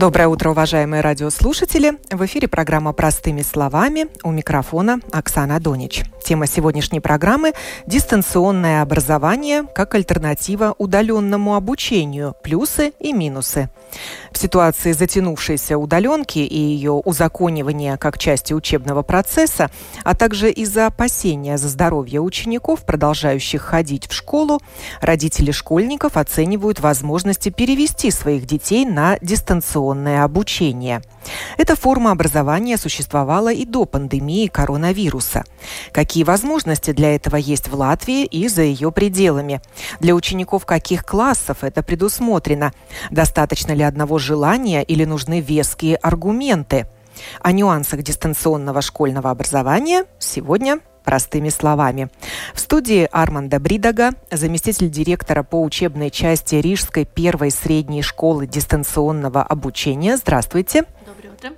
Доброе 0.00 0.28
утро, 0.28 0.48
уважаемые 0.48 1.02
радиослушатели. 1.02 1.98
В 2.10 2.24
эфире 2.24 2.48
программа 2.48 2.94
«Простыми 2.94 3.42
словами». 3.42 4.06
У 4.22 4.30
микрофона 4.30 5.00
Оксана 5.12 5.60
Донич. 5.60 6.04
Тема 6.24 6.46
сегодняшней 6.46 7.00
программы– 7.00 7.52
дистанционное 7.86 8.80
образование 8.80 9.64
как 9.74 9.94
альтернатива 9.94 10.74
удаленному 10.78 11.54
обучению, 11.54 12.34
плюсы 12.42 12.94
и 12.98 13.12
минусы. 13.12 13.68
В 14.32 14.38
ситуации 14.38 14.92
затянувшейся 14.92 15.76
удаленки 15.76 16.38
и 16.38 16.58
ее 16.58 16.92
узаконивания 16.92 17.98
как 17.98 18.16
части 18.16 18.54
учебного 18.54 19.02
процесса, 19.02 19.70
а 20.02 20.14
также 20.14 20.50
из-за 20.50 20.86
опасения 20.86 21.58
за 21.58 21.68
здоровье 21.68 22.20
учеников, 22.20 22.86
продолжающих 22.86 23.60
ходить 23.60 24.08
в 24.08 24.14
школу, 24.14 24.60
родители 25.02 25.50
школьников 25.50 26.16
оценивают 26.16 26.80
возможности 26.80 27.50
перевести 27.50 28.10
своих 28.10 28.46
детей 28.46 28.86
на 28.86 29.18
дистанционное 29.20 29.89
обучение. 29.94 31.02
Эта 31.56 31.76
форма 31.76 32.12
образования 32.12 32.76
существовала 32.76 33.52
и 33.52 33.64
до 33.64 33.84
пандемии 33.84 34.46
коронавируса. 34.46 35.44
Какие 35.92 36.24
возможности 36.24 36.92
для 36.92 37.14
этого 37.14 37.36
есть 37.36 37.68
в 37.68 37.74
Латвии 37.74 38.24
и 38.24 38.48
за 38.48 38.62
ее 38.62 38.92
пределами? 38.92 39.60
Для 40.00 40.14
учеников 40.14 40.66
каких 40.66 41.04
классов 41.04 41.58
это 41.62 41.82
предусмотрено? 41.82 42.72
Достаточно 43.10 43.72
ли 43.72 43.82
одного 43.82 44.18
желания 44.18 44.82
или 44.82 45.04
нужны 45.04 45.40
веские 45.40 45.96
аргументы? 45.96 46.86
О 47.40 47.52
нюансах 47.52 48.02
дистанционного 48.02 48.82
школьного 48.82 49.30
образования 49.30 50.04
сегодня 50.18 50.80
простыми 51.04 51.48
словами. 51.48 52.10
В 52.54 52.60
студии 52.60 53.08
Арманда 53.10 53.58
Бридага, 53.58 54.10
заместитель 54.30 54.90
директора 54.90 55.42
по 55.42 55.62
учебной 55.62 56.10
части 56.10 56.56
Рижской 56.56 57.04
первой 57.04 57.50
средней 57.50 58.02
школы 58.02 58.46
дистанционного 58.46 59.42
обучения. 59.42 60.16
Здравствуйте. 60.16 60.84
Доброе 61.06 61.32
утро. 61.32 61.50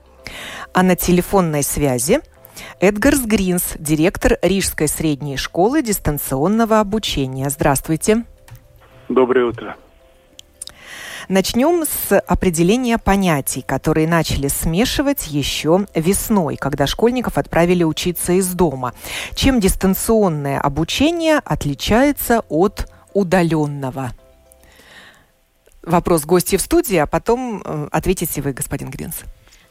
А 0.73 0.83
на 0.83 0.97
телефонной 0.97 1.63
связи 1.63 2.21
Эдгарс 2.81 3.21
Гринс, 3.21 3.75
директор 3.79 4.39
Рижской 4.43 4.89
средней 4.89 5.37
школы 5.37 5.83
дистанционного 5.83 6.81
обучения. 6.81 7.49
Здравствуйте. 7.51 8.25
Доброе 9.09 9.47
утро. 9.47 9.77
Начнем 11.29 11.85
с 11.85 12.19
определения 12.19 12.99
понятий, 12.99 13.63
которые 13.63 14.09
начали 14.09 14.49
смешивать 14.49 15.29
еще 15.29 15.87
весной, 15.95 16.57
когда 16.57 16.87
школьников 16.87 17.39
отправили 17.39 17.85
учиться 17.85 18.33
из 18.33 18.53
дома. 18.53 18.95
Чем 19.35 19.61
дистанционное 19.61 20.61
обучение 20.61 21.41
отличается 21.45 22.43
от 22.49 22.89
удаленного? 23.15 24.13
Вопрос 25.83 26.25
гостей 26.25 26.59
в 26.59 26.63
студии, 26.63 26.97
а 26.97 27.07
потом 27.07 27.63
э, 27.65 27.89
ответите 27.91 28.41
вы, 28.41 28.53
господин 28.53 28.91
Гринс. 28.91 29.17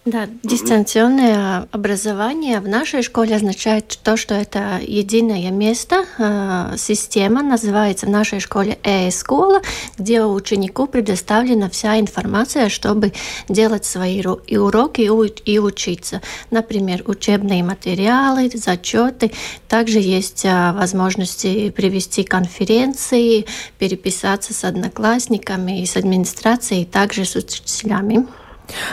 Да, 0.03 0.27
дистанционное 0.41 1.67
образование 1.71 2.59
в 2.59 2.67
нашей 2.67 3.03
школе 3.03 3.35
означает 3.35 3.99
то, 4.03 4.17
что 4.17 4.33
это 4.33 4.79
единое 4.81 5.51
место, 5.51 6.05
э, 6.17 6.73
система 6.75 7.43
называется 7.43 8.07
в 8.07 8.09
нашей 8.09 8.39
школе 8.39 8.79
e-школа, 8.83 9.61
где 9.99 10.23
ученику 10.23 10.87
предоставлена 10.87 11.69
вся 11.69 11.99
информация, 11.99 12.69
чтобы 12.69 13.13
делать 13.47 13.85
свои 13.85 14.23
и 14.47 14.57
уроки 14.57 15.01
и 15.45 15.59
учиться. 15.59 16.23
Например, 16.49 17.03
учебные 17.05 17.63
материалы, 17.63 18.49
зачеты. 18.51 19.31
Также 19.67 19.99
есть 19.99 20.45
э, 20.45 20.71
возможности 20.71 21.69
привести 21.69 22.23
конференции, 22.23 23.45
переписаться 23.77 24.51
с 24.51 24.63
одноклассниками 24.63 25.83
с 25.85 25.95
администрацией, 25.95 26.85
также 26.85 27.23
с 27.23 27.35
учителями. 27.35 28.25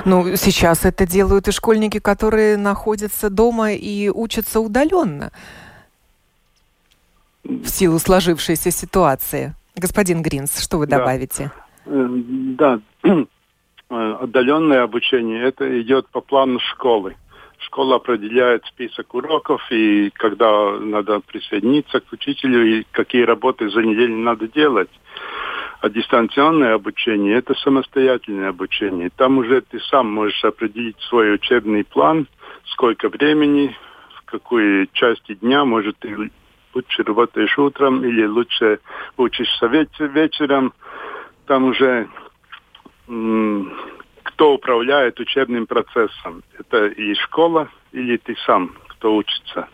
Ну, 0.04 0.36
сейчас 0.36 0.84
это 0.84 1.06
делают 1.06 1.48
и 1.48 1.52
школьники, 1.52 1.98
которые 1.98 2.56
находятся 2.56 3.30
дома 3.30 3.72
и 3.72 4.08
учатся 4.08 4.60
удаленно 4.60 5.32
в 7.44 7.66
силу 7.68 7.98
сложившейся 7.98 8.70
ситуации. 8.70 9.54
Господин 9.76 10.22
Гринс, 10.22 10.60
что 10.60 10.78
вы 10.78 10.86
добавите? 10.86 11.50
Э, 11.86 12.06
да, 12.58 12.80
отдаленное 13.88 14.82
обучение, 14.82 15.42
это 15.42 15.80
идет 15.80 16.08
по 16.08 16.20
плану 16.20 16.58
школы. 16.60 17.16
Школа 17.58 17.96
определяет 17.96 18.64
список 18.66 19.14
уроков 19.14 19.60
и 19.70 20.10
когда 20.14 20.78
надо 20.78 21.20
присоединиться 21.20 22.00
к 22.00 22.12
учителю 22.12 22.64
и 22.64 22.86
какие 22.92 23.22
работы 23.22 23.68
за 23.68 23.82
неделю 23.82 24.16
надо 24.16 24.46
делать. 24.48 24.90
А 25.80 25.88
дистанционное 25.88 26.74
обучение– 26.74 27.36
это 27.38 27.54
самостоятельное 27.54 28.48
обучение. 28.48 29.10
Там 29.10 29.38
уже 29.38 29.60
ты 29.60 29.78
сам 29.80 30.12
можешь 30.12 30.44
определить 30.44 31.00
свой 31.02 31.34
учебный 31.34 31.84
план, 31.84 32.26
сколько 32.64 33.08
времени, 33.08 33.76
в 34.16 34.24
какой 34.24 34.88
части 34.92 35.34
дня, 35.34 35.64
может, 35.64 35.96
ты 35.98 36.30
лучше 36.74 37.02
работаешь 37.04 37.56
утром 37.58 38.04
или 38.04 38.26
лучше 38.26 38.80
учишься 39.16 39.66
вечером. 39.66 40.72
Там 41.46 41.64
уже 41.64 42.08
кто 44.24 44.54
управляет 44.54 45.18
учебным 45.20 45.66
процессом. 45.66 46.42
Это 46.58 46.86
и 46.86 47.14
школа, 47.14 47.68
или 47.92 48.16
ты 48.16 48.36
сам, 48.44 48.74
кто 48.88 49.14
учится. 49.14 49.68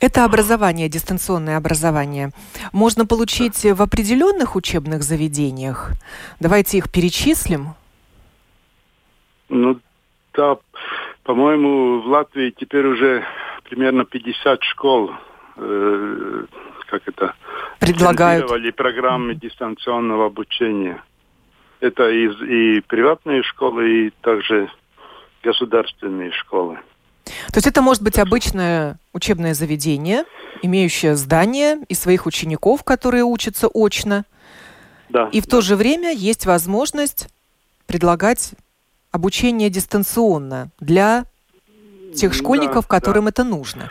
Это 0.00 0.24
образование, 0.24 0.88
дистанционное 0.88 1.56
образование, 1.56 2.30
можно 2.72 3.06
получить 3.06 3.64
в 3.64 3.82
определенных 3.82 4.56
учебных 4.56 5.02
заведениях. 5.02 5.92
Давайте 6.40 6.78
их 6.78 6.90
перечислим. 6.90 7.74
Ну, 9.48 9.78
да, 10.34 10.56
по-моему, 11.24 12.00
в 12.00 12.06
Латвии 12.06 12.50
теперь 12.50 12.86
уже 12.86 13.24
примерно 13.64 14.04
50 14.04 14.62
школ, 14.64 15.12
э, 15.56 16.44
как 16.86 17.02
это, 17.06 17.34
предлагают 17.78 18.76
программы 18.76 19.34
дистанционного 19.34 20.26
обучения. 20.26 21.02
Это 21.80 22.08
и, 22.08 22.26
и 22.26 22.80
приватные 22.80 23.42
школы, 23.42 24.06
и 24.06 24.10
также 24.20 24.70
государственные 25.42 26.32
школы. 26.32 26.78
То 27.24 27.56
есть 27.56 27.66
это 27.66 27.82
может 27.82 28.02
быть 28.02 28.18
обычное 28.18 28.98
учебное 29.12 29.54
заведение, 29.54 30.24
имеющее 30.62 31.16
здание 31.16 31.78
и 31.88 31.94
своих 31.94 32.26
учеников, 32.26 32.84
которые 32.84 33.24
учатся 33.24 33.68
очно. 33.68 34.24
Да. 35.08 35.28
И 35.32 35.40
в 35.40 35.46
то 35.46 35.60
же 35.60 35.76
время 35.76 36.12
есть 36.12 36.46
возможность 36.46 37.28
предлагать 37.86 38.54
обучение 39.10 39.68
дистанционно 39.70 40.70
для 40.80 41.24
тех 42.14 42.32
школьников, 42.32 42.86
да, 42.88 42.88
которым 42.88 43.24
да. 43.24 43.30
это 43.30 43.44
нужно. 43.44 43.90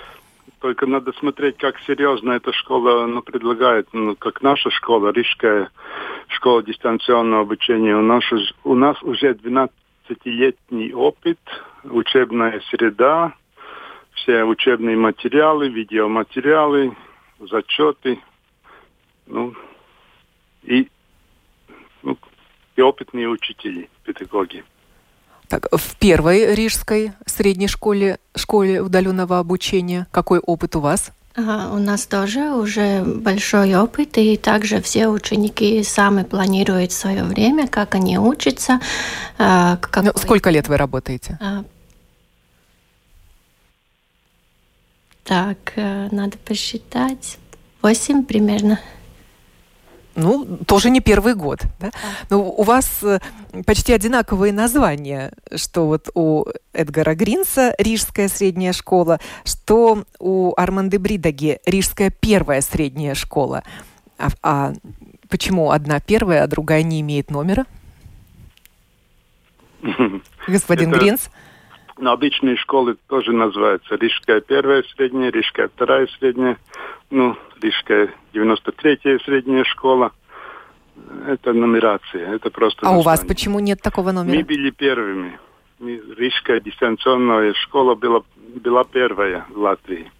Только 0.60 0.86
надо 0.86 1.12
смотреть, 1.14 1.58
как 1.58 1.80
серьезно 1.88 2.34
эта 2.34 2.54
школа 2.54 3.06
ну, 3.08 3.22
предлагает, 3.22 3.88
ну, 3.94 4.16
как 4.16 4.42
наша 4.42 4.70
школа, 4.70 5.12
Рижская 5.12 5.70
школа 6.28 6.64
дистанционного 6.64 7.42
обучения. 7.42 7.96
У 7.96 8.02
нас, 8.02 8.24
у 8.64 8.76
нас 8.76 9.02
уже 9.02 9.30
12-летний 10.12 10.94
опыт, 10.94 11.40
учебная 11.84 12.62
среда, 12.70 13.34
все 14.14 14.44
учебные 14.44 14.96
материалы, 14.96 15.70
видеоматериалы, 15.70 16.96
зачеты, 17.40 18.20
ну, 19.26 19.54
и, 20.64 20.88
ну, 22.04 22.18
и 22.76 22.82
опытные 22.82 23.28
учители, 23.28 23.90
педагоги. 24.04 24.64
Так, 25.48 25.68
в 25.72 25.98
первой 26.00 26.56
рижской 26.56 27.12
средней 27.26 27.68
школе, 27.68 28.20
школе 28.36 28.82
удаленного 28.82 29.40
обучения, 29.40 30.08
какой 30.12 30.40
опыт 30.40 30.76
у 30.76 30.80
вас? 30.80 31.12
Ага, 31.34 31.74
у 31.74 31.78
нас 31.78 32.06
тоже 32.08 32.52
уже 32.52 33.04
большой 33.04 33.76
опыт, 33.76 34.18
и 34.18 34.36
также 34.36 34.82
все 34.82 35.08
ученики 35.08 35.82
сами 35.84 36.24
планируют 36.24 36.92
свое 36.92 37.24
время, 37.24 37.68
как 37.68 37.96
они 37.96 38.18
учатся. 38.18 38.82
Э, 39.38 39.78
какой... 39.80 40.04
ну, 40.04 40.12
сколько 40.18 40.50
лет 40.50 40.68
вы 40.68 40.76
работаете? 40.76 41.38
А, 41.40 41.64
Так, 45.24 45.74
э, 45.76 46.10
надо 46.12 46.38
посчитать. 46.38 47.38
Восемь 47.82 48.26
примерно. 48.26 48.80
Ну, 50.16 50.58
тоже 50.68 50.90
не 50.90 51.00
первый 51.00 51.36
год, 51.36 51.62
да? 51.80 51.92
Но 52.30 52.44
у 52.44 52.64
вас 52.64 53.02
э, 53.02 53.20
почти 53.66 53.94
одинаковые 53.94 54.52
названия, 54.52 55.32
что 55.56 55.88
вот 55.88 56.10
у 56.14 56.46
Эдгара 56.74 57.16
Гринса 57.16 57.74
Рижская 57.78 58.28
средняя 58.28 58.74
школа, 58.74 59.20
что 59.46 60.04
у 60.20 60.54
Арманды 60.58 61.00
Бридаги 61.00 61.60
Рижская 61.66 62.10
первая 62.10 62.62
средняя 62.62 63.16
школа. 63.16 63.64
А, 64.18 64.28
а 64.44 64.74
почему 65.30 65.72
одна 65.72 66.02
первая, 66.02 66.44
а 66.44 66.48
другая 66.48 66.84
не 66.84 67.00
имеет 67.00 67.32
номера? 67.32 67.66
Господин 70.48 70.92
Гринс? 70.92 71.30
Но 71.98 72.12
обычные 72.12 72.58
школы 72.58 72.98
тоже 73.08 73.32
называются. 73.32 73.96
Рижская 73.96 74.42
первая 74.42 74.84
средняя, 74.96 75.32
Рижская 75.32 75.70
вторая 75.70 76.08
средняя, 76.20 76.58
ну, 77.12 77.38
Рижская 77.62 78.10
93-я 78.34 79.20
средняя 79.20 79.64
школа. 79.64 80.12
Это 81.28 81.54
нумерация, 81.54 82.36
это 82.36 82.50
просто 82.50 82.82
А 82.82 82.86
название. 82.86 83.00
у 83.00 83.04
вас 83.04 83.26
почему 83.26 83.60
нет 83.60 83.82
такого 83.82 84.12
номера? 84.12 84.36
Мы 84.36 84.44
были 84.44 84.70
первыми. 84.72 85.40
Рижская 85.80 86.60
дистанционная 86.60 87.54
школа 87.54 87.96
была, 87.96 88.22
была 88.56 88.84
первая 88.84 89.46
в 89.50 89.58
Латвии. 89.58 90.12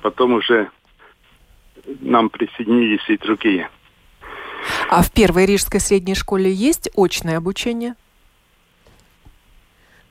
Потом 0.00 0.34
уже 0.34 0.70
нам 2.00 2.30
присоединились 2.30 3.08
и 3.08 3.16
другие. 3.18 3.68
А 4.88 5.02
в 5.02 5.12
первой 5.12 5.46
рижской 5.46 5.80
средней 5.80 6.14
школе 6.14 6.50
есть 6.50 6.88
очное 6.96 7.36
обучение? 7.36 7.96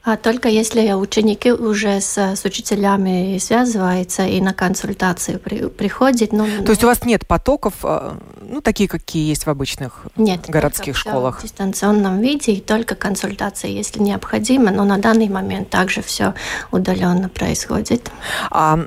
А 0.03 0.17
только 0.17 0.49
если 0.49 0.91
ученики 0.93 1.51
уже 1.51 2.01
с, 2.01 2.17
с 2.17 2.43
учителями 2.43 3.37
связываются 3.37 4.25
и 4.25 4.41
на 4.41 4.51
консультацию 4.53 5.39
при, 5.39 5.67
приходят. 5.67 6.31
Ну, 6.31 6.47
То 6.63 6.71
есть 6.71 6.83
у 6.83 6.87
вас 6.87 7.05
нет 7.05 7.27
потоков, 7.27 7.75
а, 7.83 8.17
ну, 8.41 8.61
такие, 8.61 8.89
какие 8.89 9.27
есть 9.27 9.45
в 9.45 9.49
обычных 9.49 10.07
нет, 10.15 10.41
городских 10.47 10.97
школах? 10.97 11.39
в 11.39 11.43
дистанционном 11.43 12.19
виде, 12.19 12.53
и 12.53 12.61
только 12.61 12.95
консультация, 12.95 13.69
если 13.69 13.99
необходимо, 13.99 14.71
но 14.71 14.85
на 14.85 14.97
данный 14.97 15.29
момент 15.29 15.69
также 15.69 16.01
все 16.01 16.33
удаленно 16.71 17.29
происходит. 17.29 18.09
А 18.49 18.79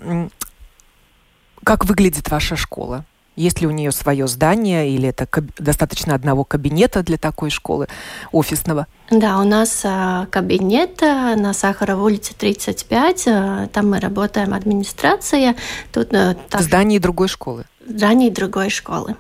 как 1.63 1.85
выглядит 1.85 2.29
ваша 2.29 2.57
школа? 2.57 3.05
Есть 3.37 3.61
ли 3.61 3.67
у 3.67 3.71
нее 3.71 3.91
свое 3.91 4.29
здание 4.29 4.89
или 4.91 5.09
это 5.09 5.29
достаточно 5.59 6.15
одного 6.15 6.45
кабинета 6.45 7.03
для 7.03 7.19
такой 7.19 7.51
школы 7.51 7.89
офисного? 8.31 8.87
Да, 9.11 9.39
у 9.39 9.45
нас 9.45 9.83
а, 9.85 10.27
кабинет 10.27 11.03
а, 11.03 11.35
на 11.35 11.53
Сахаровой 11.53 12.13
улице 12.13 12.35
35. 12.35 13.25
А, 13.27 13.67
там 13.69 13.91
мы 13.91 13.99
работаем 13.99 14.55
администрация. 14.55 15.57
Тут, 15.93 16.15
а, 16.15 16.37
так, 16.49 16.61
в 16.61 16.65
здании 16.65 16.99
другой 16.99 17.29
школы? 17.29 17.65
В 17.85 17.91
здании 17.91 18.31
другой 18.31 18.71
школы. 18.71 19.17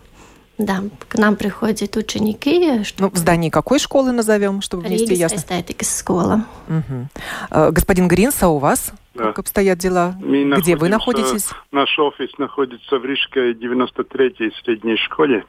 Да, 0.58 0.84
к 1.08 1.19
нам 1.19 1.34
приходят 1.34 1.96
ученики. 1.96 2.84
Что... 2.84 3.05
Ну, 3.05 3.11
в 3.11 3.16
здании 3.16 3.50
какой 3.50 3.81
школы 3.81 4.12
назовем, 4.12 4.62
чтобы 4.62 4.84
вместе 4.84 5.06
Ригас 5.06 5.32
ясно? 5.32 5.37
эстетика 5.37 5.84
школа. 5.84 6.44
Угу. 6.69 7.70
Господин 7.72 8.06
Гринс, 8.06 8.40
а 8.40 8.49
у 8.49 8.58
вас 8.58 8.93
да. 9.14 9.25
как 9.25 9.40
обстоят 9.40 9.78
дела? 9.78 10.14
Мы 10.20 10.44
Где 10.58 10.76
вы 10.76 10.88
находитесь? 10.88 11.50
Наш 11.70 11.99
офис 11.99 12.31
находится 12.38 12.99
в 12.99 13.05
Рижской 13.05 13.55
93-й 13.55 14.52
средней 14.62 14.96
школе. 14.96 15.44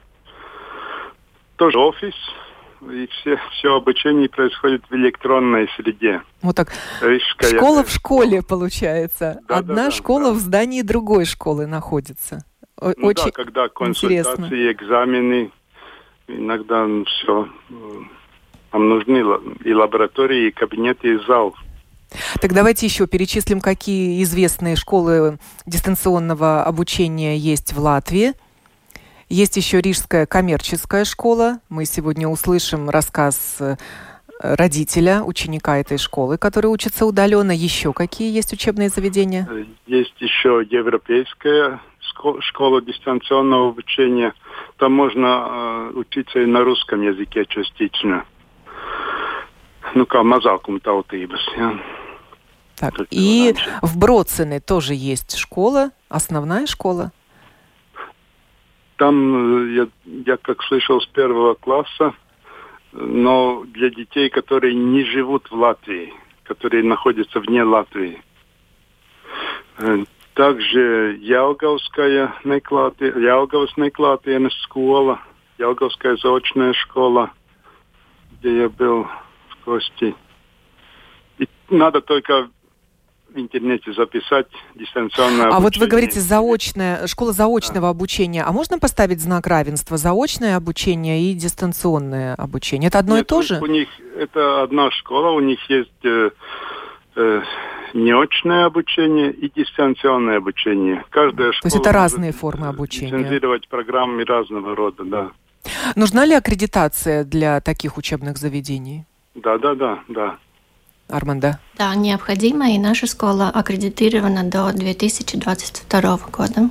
Тоже 1.56 1.78
офис, 1.78 2.14
и 2.82 3.08
все, 3.08 3.38
все 3.52 3.74
обучение 3.74 4.28
происходит 4.28 4.84
в 4.88 4.94
электронной 4.94 5.68
среде. 5.76 6.22
Вот 6.42 6.56
так. 6.56 6.68
Рижская... 7.00 7.56
Школа 7.56 7.82
в 7.82 7.90
школе, 7.90 8.42
получается. 8.42 9.40
Да, 9.48 9.56
Одна 9.56 9.86
да, 9.86 9.90
школа 9.90 10.26
да. 10.26 10.32
в 10.32 10.36
здании 10.36 10.82
другой 10.82 11.24
школы 11.24 11.66
находится. 11.66 12.44
Ну 12.80 13.06
Очень 13.06 13.26
да, 13.26 13.30
когда 13.30 13.68
консультации, 13.68 14.32
интересно. 14.34 14.72
экзамены, 14.72 15.50
иногда 16.28 16.86
все. 17.06 17.48
Нам 18.72 18.88
нужны 18.88 19.24
и 19.64 19.72
лаборатории, 19.72 20.48
и 20.48 20.50
кабинеты, 20.50 21.14
и 21.14 21.26
зал. 21.26 21.56
Так 22.40 22.52
давайте 22.52 22.86
еще 22.86 23.06
перечислим, 23.06 23.60
какие 23.60 24.22
известные 24.22 24.76
школы 24.76 25.38
дистанционного 25.66 26.64
обучения 26.64 27.36
есть 27.36 27.72
в 27.72 27.78
Латвии. 27.78 28.34
Есть 29.28 29.56
еще 29.56 29.80
Рижская 29.80 30.26
коммерческая 30.26 31.04
школа. 31.04 31.58
Мы 31.68 31.84
сегодня 31.84 32.28
услышим 32.28 32.90
рассказ 32.90 33.56
э, 33.58 33.76
родителя, 34.40 35.22
ученика 35.22 35.78
этой 35.78 35.98
школы, 35.98 36.38
который 36.38 36.66
учится 36.66 37.06
удаленно. 37.06 37.50
Еще 37.50 37.92
какие 37.92 38.32
есть 38.32 38.52
учебные 38.52 38.88
заведения? 38.88 39.48
Есть 39.86 40.14
еще 40.20 40.64
Европейская 40.70 41.80
школа 42.40 42.80
дистанционного 42.82 43.70
обучения. 43.70 44.32
Там 44.78 44.92
можно 44.92 45.26
э, 45.26 45.92
учиться 45.96 46.40
и 46.40 46.46
на 46.46 46.62
русском 46.62 47.02
языке 47.02 47.44
частично. 47.46 48.24
Ну, 49.94 50.04
mazākuma 50.04 50.80
tautības. 50.80 51.40
Ja. 51.56 51.72
Так, 52.76 52.94
и 53.10 53.54
раньше. 53.54 53.78
в 53.82 53.98
Броцене 53.98 54.60
тоже 54.60 54.94
есть 54.94 55.36
школа, 55.36 55.90
основная 56.08 56.66
школа. 56.66 57.12
Там, 58.96 59.74
я, 59.74 59.88
я 60.04 60.36
как 60.36 60.62
слышал, 60.62 61.00
с 61.00 61.06
первого 61.06 61.54
класса, 61.54 62.14
но 62.92 63.64
для 63.66 63.90
детей, 63.90 64.30
которые 64.30 64.74
не 64.74 65.04
живут 65.04 65.50
в 65.50 65.54
Латвии, 65.54 66.12
которые 66.44 66.82
находятся 66.82 67.40
вне 67.40 67.62
Латвии. 67.62 68.22
Э, 69.78 70.04
также 70.34 71.18
Ялговская 71.20 72.34
неклātie, 72.44 73.12
Ялговas 73.18 73.70
неклātienes 73.76 74.52
школа, 74.64 75.20
Ялговская 75.58 76.16
заочная 76.16 76.72
школа, 76.74 77.30
где 78.32 78.62
я 78.62 78.68
был 78.68 79.04
в 79.48 79.64
Кости. 79.64 80.14
И 81.38 81.48
надо 81.70 82.00
только 82.00 82.50
в 83.36 83.38
интернете 83.38 83.92
записать 83.92 84.46
дистанционное 84.74 85.46
обучение. 85.46 85.56
А 85.56 85.60
вот 85.60 85.76
вы 85.76 85.86
говорите 85.86 86.20
заочная, 86.20 87.06
школа 87.06 87.32
заочного 87.32 87.82
да. 87.82 87.88
обучения. 87.90 88.42
А 88.42 88.52
можно 88.52 88.78
поставить 88.78 89.20
знак 89.20 89.46
равенства? 89.46 89.96
Заочное 89.96 90.56
обучение 90.56 91.22
и 91.22 91.34
дистанционное 91.34 92.34
обучение. 92.34 92.88
Это 92.88 92.98
одно 92.98 93.16
Нет, 93.16 93.26
и 93.26 93.28
то 93.28 93.42
же? 93.42 93.58
У 93.60 93.66
них 93.66 93.88
это 94.18 94.62
одна 94.62 94.90
школа, 94.90 95.30
у 95.30 95.40
них 95.40 95.58
есть 95.68 96.04
э, 96.04 96.30
э, 97.16 97.42
неочное 97.94 98.64
обучение 98.64 99.32
и 99.32 99.50
дистанционное 99.54 100.38
обучение. 100.38 101.04
Каждая 101.10 101.52
школа 101.52 101.70
То 101.70 101.76
есть 101.76 101.76
это 101.76 101.92
разные 101.92 102.32
формы 102.32 102.68
обучения. 102.68 103.18
Лицензировать 103.18 103.68
программы 103.68 104.24
разного 104.24 104.74
рода, 104.74 105.04
да. 105.04 105.30
Нужна 105.96 106.24
ли 106.24 106.34
аккредитация 106.34 107.24
для 107.24 107.60
таких 107.60 107.96
учебных 107.96 108.38
заведений? 108.38 109.04
Да, 109.34 109.58
да, 109.58 109.74
да, 109.74 109.98
да. 110.08 110.38
Арманда? 111.08 111.60
Да, 111.78 111.94
необходимо, 111.94 112.70
и 112.70 112.78
наша 112.78 113.06
школа 113.06 113.48
аккредитирована 113.48 114.44
до 114.44 114.72
2022 114.72 116.18
года. 116.32 116.70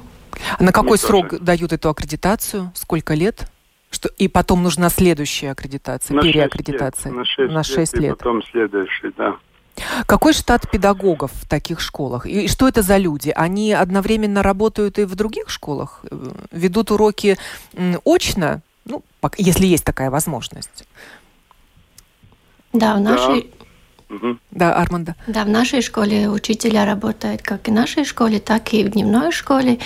А 0.57 0.63
на 0.63 0.71
какой 0.71 0.91
Мы 0.91 0.97
срок 0.97 1.29
тоже. 1.29 1.43
дают 1.43 1.73
эту 1.73 1.89
аккредитацию? 1.89 2.71
Сколько 2.75 3.13
лет? 3.13 3.49
Что, 3.89 4.09
и 4.17 4.27
потом 4.27 4.63
нужна 4.63 4.89
следующая 4.89 5.51
аккредитация, 5.51 6.15
на 6.15 6.21
переаккредитация? 6.21 7.13
6 7.13 7.37
лет, 7.39 7.51
на 7.51 7.63
6, 7.63 7.77
на 7.77 7.81
6 7.81 7.93
лет, 7.93 8.01
лет. 8.01 8.13
И 8.13 8.17
потом 8.17 8.43
следующий, 8.43 9.13
да. 9.17 9.37
Какой 10.05 10.33
штат 10.33 10.69
педагогов 10.69 11.31
в 11.33 11.47
таких 11.47 11.79
школах? 11.79 12.25
И 12.25 12.47
что 12.47 12.67
это 12.67 12.81
за 12.81 12.97
люди? 12.97 13.31
Они 13.35 13.73
одновременно 13.73 14.41
работают 14.41 14.99
и 14.99 15.05
в 15.05 15.15
других 15.15 15.49
школах? 15.49 16.01
Э, 16.09 16.31
ведут 16.51 16.91
уроки 16.91 17.37
очно? 18.05 18.61
Ну, 18.85 19.03
если 19.37 19.65
есть 19.65 19.83
такая 19.83 20.09
возможность. 20.09 20.85
Да, 22.73 22.95
в 22.95 22.99
нашей... 22.99 23.51
Угу. 24.09 24.37
Да, 24.51 24.73
Арманда. 24.73 25.15
Да, 25.27 25.43
в 25.43 25.49
нашей 25.49 25.81
школе 25.81 26.29
учителя 26.29 26.85
работают 26.85 27.41
как 27.41 27.67
и 27.67 27.71
в 27.71 27.73
нашей 27.73 28.05
школе, 28.05 28.39
так 28.39 28.73
и 28.73 28.83
в 28.83 28.91
дневной 28.91 29.31
школе 29.31 29.79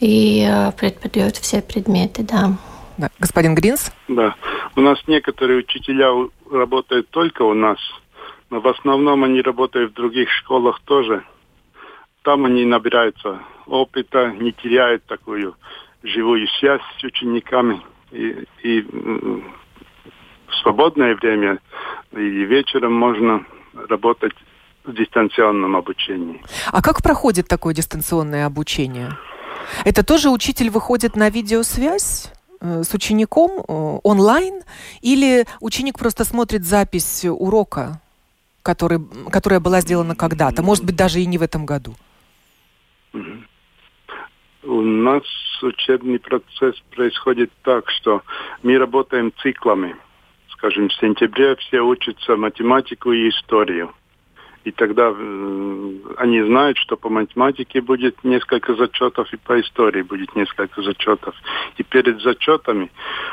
и 0.00 0.44
э, 0.48 0.72
преподают 0.72 1.36
все 1.36 1.62
предметы, 1.62 2.24
да. 2.24 2.56
да. 2.98 3.08
Господин 3.20 3.54
Гринс? 3.54 3.92
Да. 4.08 4.34
У 4.74 4.80
нас 4.80 4.98
некоторые 5.06 5.60
учителя 5.60 6.10
работают 6.50 7.08
только 7.10 7.42
у 7.42 7.54
нас, 7.54 7.78
но 8.50 8.60
в 8.60 8.66
основном 8.66 9.22
они 9.22 9.42
работают 9.42 9.92
в 9.92 9.94
других 9.94 10.30
школах 10.30 10.80
тоже. 10.84 11.24
Там 12.22 12.44
они 12.46 12.64
набираются 12.64 13.40
опыта, 13.66 14.32
не 14.40 14.52
теряют 14.52 15.04
такую 15.04 15.54
живую 16.02 16.48
связь 16.58 16.82
с 16.98 17.04
учениками. 17.04 17.80
И, 18.10 18.44
и 18.62 18.84
свободное 20.62 21.14
время 21.14 21.58
и 22.12 22.44
вечером 22.44 22.94
можно 22.94 23.44
работать 23.88 24.32
в 24.84 24.94
дистанционном 24.94 25.76
обучении. 25.76 26.40
А 26.72 26.82
как 26.82 27.02
проходит 27.02 27.48
такое 27.48 27.74
дистанционное 27.74 28.46
обучение? 28.46 29.10
Это 29.84 30.04
тоже 30.04 30.30
учитель 30.30 30.70
выходит 30.70 31.16
на 31.16 31.30
видеосвязь? 31.30 32.32
Э, 32.60 32.82
с 32.82 32.94
учеником 32.94 33.50
э, 33.50 33.98
онлайн 34.02 34.62
или 35.00 35.46
ученик 35.60 35.98
просто 35.98 36.24
смотрит 36.24 36.64
запись 36.64 37.24
урока, 37.24 38.00
который, 38.62 39.00
которая 39.30 39.60
была 39.60 39.80
сделана 39.80 40.14
когда-то, 40.14 40.62
может 40.62 40.84
быть, 40.84 40.96
даже 40.96 41.20
и 41.20 41.26
не 41.26 41.38
в 41.38 41.42
этом 41.42 41.66
году? 41.66 41.94
У 44.64 44.80
нас 44.80 45.22
учебный 45.62 46.18
процесс 46.18 46.76
происходит 46.94 47.50
так, 47.62 47.90
что 47.90 48.22
мы 48.62 48.78
работаем 48.78 49.32
циклами– 49.42 49.96
скажем, 50.62 50.88
в 50.88 50.94
сентябре 50.94 51.56
все 51.56 51.80
учатся 51.80 52.36
математику 52.36 53.10
и 53.10 53.28
историю. 53.30 53.92
И 54.62 54.70
тогда 54.70 55.12
э, 55.12 55.90
они 56.18 56.40
знают, 56.40 56.78
что 56.78 56.96
по 56.96 57.08
математике 57.08 57.80
будет 57.80 58.22
несколько 58.22 58.76
зачетов, 58.76 59.26
и 59.32 59.36
по 59.38 59.60
истории 59.60 60.02
будет 60.02 60.36
несколько 60.36 60.80
зачетов. 60.82 61.34
И 61.78 61.82
перед 61.82 62.20
зачетами 62.20 62.92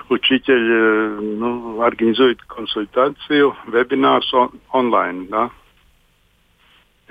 учитель 0.09 1.19
ну, 1.37 1.79
организует 1.83 2.41
консультацию, 2.41 3.55
вебинар 3.67 4.23
он, 4.33 4.49
онлайн, 4.71 5.27
да. 5.27 5.51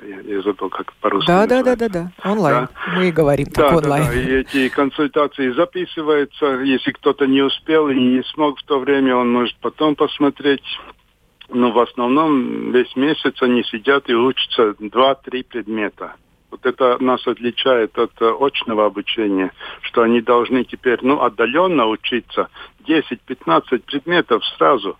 Я, 0.03 0.21
я 0.21 0.43
забыл, 0.43 0.69
как 0.69 0.93
по-русски 0.95 1.27
Да, 1.27 1.47
да, 1.47 1.63
да, 1.63 1.77
да, 1.77 1.89
да, 1.89 2.13
онлайн. 2.25 2.67
Да. 2.67 2.97
Мы 2.97 3.09
и 3.09 3.13
говорим 3.13 3.47
да, 3.51 3.63
так 3.63 3.79
онлайн. 3.79 4.05
Да, 4.05 4.13
да, 4.13 4.21
и 4.21 4.27
эти 4.41 4.69
консультации 4.69 5.51
записываются. 5.51 6.47
Если 6.63 6.93
кто-то 6.93 7.27
не 7.27 7.43
успел 7.43 7.89
и 7.89 7.95
не 7.95 8.23
смог 8.35 8.59
в 8.59 8.65
то 8.65 8.79
время, 8.79 9.17
он 9.17 9.33
может 9.33 9.57
потом 9.61 9.97
посмотреть. 9.97 10.63
Но 11.49 11.73
в 11.73 11.79
основном 11.79 12.73
весь 12.73 12.95
месяц 12.95 13.41
они 13.41 13.65
сидят 13.65 14.09
и 14.09 14.15
учатся 14.15 14.75
два-три 14.79 15.43
предмета. 15.43 16.15
Вот 16.51 16.65
это 16.65 17.03
нас 17.03 17.27
отличает 17.27 17.99
от 17.99 18.13
э, 18.21 18.33
очного 18.41 18.87
обучения, 18.87 19.53
что 19.83 20.03
они 20.03 20.21
должны 20.21 20.65
теперь 20.65 20.99
ну, 21.03 21.23
отдаленно 21.23 21.87
учиться 21.87 22.49
10-15 22.87 23.81
предметов 23.81 24.43
сразу. 24.57 24.97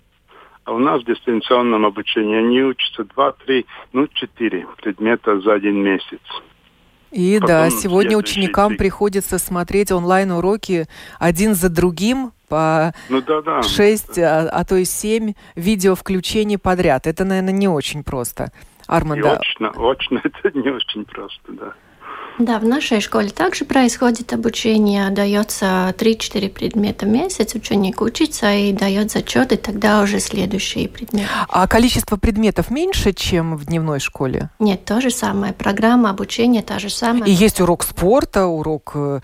А 0.69 0.73
у 0.73 0.79
нас 0.79 1.01
в 1.01 1.07
дистанционном 1.07 1.87
обучении 1.87 2.37
они 2.37 2.63
учатся 2.63 3.01
2-3, 3.01 3.65
ну 3.95 4.07
4 4.07 4.67
предмета 4.77 5.41
за 5.41 5.55
один 5.55 5.83
месяц. 5.83 6.21
И 7.11 7.39
Потом 7.41 7.49
да, 7.49 7.71
сегодня 7.71 8.19
ученикам 8.19 8.73
цикл. 8.73 8.79
приходится 8.79 9.39
смотреть 9.39 9.93
онлайн-уроки 9.93 10.85
один 11.19 11.55
за 11.55 11.71
другим 11.71 12.33
по 12.51 12.93
ну, 13.09 13.23
да, 13.23 13.41
да. 13.41 13.63
6, 13.63 14.19
а, 14.19 14.51
а 14.51 14.65
то 14.67 14.77
и 14.77 14.85
7 14.85 15.33
видео 15.57 15.95
включений 15.95 16.59
подряд. 16.59 17.07
Это, 17.07 17.25
наверное, 17.25 17.55
не 17.55 17.69
очень 17.69 18.05
просто. 18.05 18.53
Арманда. 18.87 19.39
Очно, 19.39 19.73
очно 19.75 20.21
это 20.23 20.59
не 20.59 20.69
очень 20.69 21.07
просто, 21.07 21.51
да. 21.53 21.73
Да, 22.39 22.61
в 22.61 22.65
нашей 22.65 23.01
школе 23.01 23.31
также 23.31 23.65
происходит 23.65 24.33
обучение, 24.33 25.11
дается 25.11 25.95
3-4 25.99 26.49
предмета 26.49 27.07
в 27.07 27.09
месяц, 27.09 27.55
ученик 27.55 28.01
учится 28.01 28.53
и 28.55 28.73
дает 28.73 29.11
зачет, 29.11 29.53
и 29.53 29.57
тогда 29.57 30.03
уже 30.03 30.21
следующие 30.21 30.89
предметы. 30.89 31.29
А 31.49 31.67
количество 31.67 32.17
предметов 32.17 32.71
меньше, 32.71 33.13
чем 33.13 33.57
в 33.57 33.67
дневной 33.67 33.99
школе? 33.99 34.51
Нет, 34.61 34.85
то 34.85 35.01
же 35.01 35.11
самое. 35.11 35.53
Программа 35.53 36.11
обучения 36.11 36.63
та 36.63 36.79
же 36.79 36.91
самая. 36.91 37.29
И 37.29 37.33
есть 37.33 37.61
урок 37.61 37.83
спорта, 37.83 38.47
урок 38.47 38.93
э, 38.95 39.21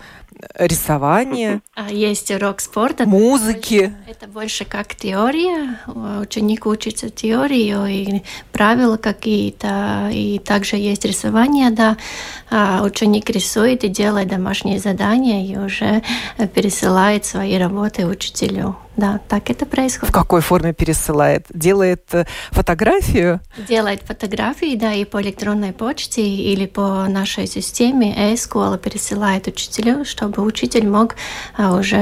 рисования. 0.55 1.61
А 1.75 1.89
есть 1.91 2.31
урок 2.31 2.59
спорта. 2.61 3.05
Музыки. 3.05 3.93
Это 4.07 4.27
больше 4.27 4.65
как 4.65 4.95
теория. 4.95 5.79
Ученик 6.21 6.65
учится 6.65 7.09
теорию 7.09 7.85
и 7.85 8.21
правила 8.51 8.97
какие-то. 8.97 10.09
И 10.11 10.39
также 10.39 10.77
есть 10.77 11.05
рисование, 11.05 11.71
да. 11.71 11.97
А 12.49 12.83
ученик 12.83 13.29
рисует 13.29 13.83
и 13.83 13.87
делает 13.87 14.27
домашние 14.27 14.79
задания 14.79 15.45
и 15.45 15.57
уже 15.57 16.03
пересылает 16.53 17.25
свои 17.25 17.57
работы 17.57 18.05
учителю. 18.05 18.77
Да, 18.97 19.19
так 19.27 19.49
это 19.49 19.65
происходит. 19.65 20.09
В 20.09 20.17
какой 20.17 20.41
форме 20.41 20.73
пересылает? 20.73 21.45
Делает 21.49 22.13
э, 22.13 22.25
фотографию? 22.51 23.41
Делает 23.67 24.01
фотографии, 24.03 24.75
да, 24.75 24.93
и 24.93 25.03
по 25.03 25.21
электронной 25.21 25.73
почте 25.73 26.21
или 26.21 26.65
по 26.65 27.05
нашей 27.07 27.47
системе 27.47 28.31
e-школа 28.31 28.77
пересылает 28.77 29.47
учителю, 29.47 30.05
чтобы 30.05 30.43
учитель 30.43 30.87
мог 30.87 31.15
а, 31.57 31.75
уже 31.75 31.99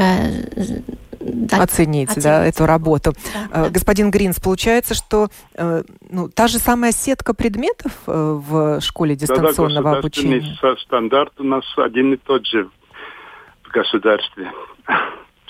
дать, 1.20 1.62
оценить, 1.62 2.10
оценить 2.10 2.24
да, 2.24 2.46
эту 2.46 2.66
работу. 2.66 3.14
Да, 3.52 3.70
Господин 3.70 4.12
Гринс, 4.12 4.40
получается, 4.40 4.94
что 4.94 5.30
э, 5.56 5.84
ну, 6.10 6.30
та 6.30 6.48
же 6.48 6.60
самая 6.60 6.92
сетка 6.92 7.34
предметов 7.34 7.94
э, 8.08 8.12
в 8.14 8.82
школе 8.82 9.16
дистанционного 9.16 9.84
да, 9.84 9.92
да, 9.94 10.00
обучения? 10.00 10.58
стандарт 10.86 11.34
у 11.40 11.44
нас 11.44 11.64
один 11.78 12.14
и 12.14 12.18
тот 12.18 12.46
же 12.46 12.70
в 13.64 13.72
государстве 13.72 14.52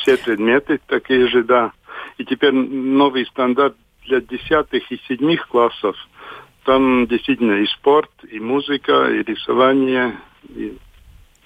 все 0.03 0.17
предметы 0.17 0.79
такие 0.87 1.27
же, 1.27 1.43
да. 1.43 1.71
И 2.17 2.25
теперь 2.25 2.53
новый 2.53 3.25
стандарт 3.25 3.75
для 4.05 4.21
десятых 4.21 4.91
и 4.91 5.01
седьмых 5.07 5.47
классов. 5.47 5.95
Там 6.65 7.07
действительно 7.07 7.53
и 7.53 7.65
спорт, 7.67 8.11
и 8.29 8.39
музыка, 8.39 9.09
и 9.09 9.23
рисование, 9.23 10.17
и, 10.49 10.77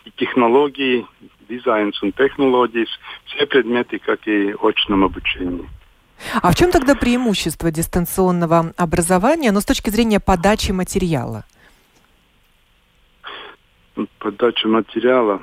и 0.05 0.11
технологии, 0.15 1.05
дизайн 1.47 1.93
и 2.01 2.11
технологии, 2.11 2.87
все 3.25 3.45
предметы, 3.45 3.99
как 3.99 4.27
и 4.27 4.53
в 4.53 4.65
очном 4.65 5.05
обучении. 5.05 5.67
А 6.41 6.51
в 6.51 6.55
чем 6.55 6.71
тогда 6.71 6.95
преимущество 6.95 7.71
дистанционного 7.71 8.73
образования, 8.75 9.51
но 9.51 9.61
с 9.61 9.65
точки 9.65 9.91
зрения 9.91 10.19
подачи 10.19 10.71
материала? 10.71 11.45
Подача 14.19 14.67
материала. 14.67 15.41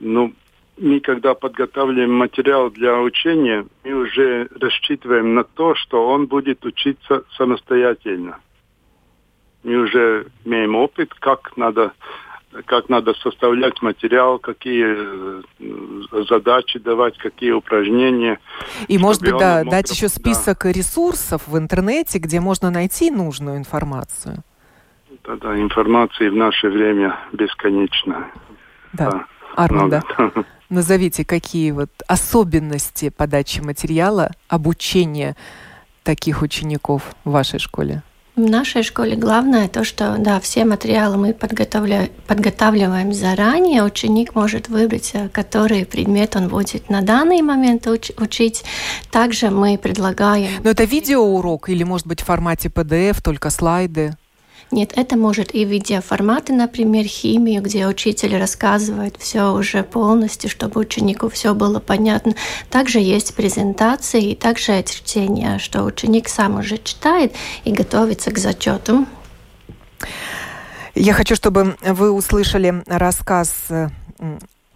Ну, 0.00 0.34
мы, 0.80 1.00
когда 1.00 1.34
подготавливаем 1.34 2.12
материал 2.12 2.70
для 2.70 2.98
учения, 2.98 3.66
мы 3.84 3.92
уже 3.92 4.48
рассчитываем 4.58 5.34
на 5.34 5.44
то, 5.44 5.74
что 5.74 6.08
он 6.08 6.26
будет 6.26 6.64
учиться 6.64 7.24
самостоятельно. 7.36 8.38
Мы 9.62 9.76
уже 9.76 10.26
имеем 10.46 10.74
опыт, 10.74 11.12
как 11.20 11.54
надо, 11.58 11.92
как 12.64 12.88
надо 12.88 13.12
составлять 13.12 13.82
материал, 13.82 14.38
какие 14.38 14.86
э, 14.88 16.22
задачи 16.30 16.78
давать, 16.78 17.18
какие 17.18 17.50
упражнения. 17.50 18.40
И, 18.88 18.96
может 18.96 19.20
быть, 19.20 19.36
да, 19.36 19.62
мог... 19.62 19.70
дать 19.70 19.90
еще 19.90 20.08
список 20.08 20.62
да. 20.62 20.72
ресурсов 20.72 21.46
в 21.46 21.58
интернете, 21.58 22.18
где 22.18 22.40
можно 22.40 22.70
найти 22.70 23.10
нужную 23.10 23.58
информацию. 23.58 24.38
Да-да, 25.24 25.60
информации 25.60 26.30
в 26.30 26.34
наше 26.34 26.70
время 26.70 27.18
бесконечно. 27.32 28.30
Да. 28.94 29.10
да. 29.10 29.26
Арманда. 29.56 30.02
Много. 30.16 30.46
Назовите, 30.70 31.24
какие 31.24 31.72
вот 31.72 31.90
особенности 32.06 33.08
подачи 33.08 33.60
материала, 33.60 34.30
обучения 34.48 35.36
таких 36.04 36.42
учеников 36.42 37.16
в 37.24 37.30
вашей 37.30 37.58
школе? 37.58 38.02
В 38.36 38.48
нашей 38.48 38.84
школе 38.84 39.16
главное 39.16 39.66
то, 39.66 39.82
что 39.82 40.16
да, 40.16 40.38
все 40.38 40.64
материалы 40.64 41.16
мы 41.16 41.34
подготовля... 41.34 42.08
подготавливаем 42.28 43.12
заранее. 43.12 43.82
Ученик 43.82 44.36
может 44.36 44.68
выбрать, 44.68 45.10
э, 45.14 45.28
который 45.28 45.84
предмет 45.84 46.36
он 46.36 46.48
будет 46.48 46.88
на 46.88 47.02
данный 47.02 47.42
момент 47.42 47.88
уч... 47.88 48.12
учить. 48.16 48.64
Также 49.10 49.50
мы 49.50 49.76
предлагаем... 49.76 50.62
Но 50.62 50.70
это 50.70 50.84
видеоурок 50.84 51.68
или, 51.68 51.82
может 51.82 52.06
быть, 52.06 52.20
в 52.20 52.24
формате 52.24 52.68
PDF, 52.68 53.20
только 53.20 53.50
слайды? 53.50 54.16
Нет, 54.70 54.92
это 54.94 55.16
может 55.16 55.52
и 55.52 55.64
видеоформаты, 55.64 56.52
например, 56.52 57.04
химию, 57.04 57.60
где 57.60 57.88
учитель 57.88 58.36
рассказывает 58.38 59.16
все 59.18 59.52
уже 59.52 59.82
полностью, 59.82 60.48
чтобы 60.48 60.80
ученику 60.80 61.28
все 61.28 61.54
было 61.54 61.80
понятно. 61.80 62.34
Также 62.70 63.00
есть 63.00 63.34
презентации 63.34 64.30
и 64.30 64.36
также 64.36 64.82
чтение, 64.84 65.58
что 65.58 65.82
ученик 65.82 66.28
сам 66.28 66.60
уже 66.60 66.78
читает 66.78 67.34
и 67.64 67.72
готовится 67.72 68.30
к 68.30 68.38
зачетам. 68.38 69.08
Я 70.94 71.14
хочу, 71.14 71.34
чтобы 71.34 71.76
вы 71.82 72.12
услышали 72.12 72.82
рассказ 72.86 73.68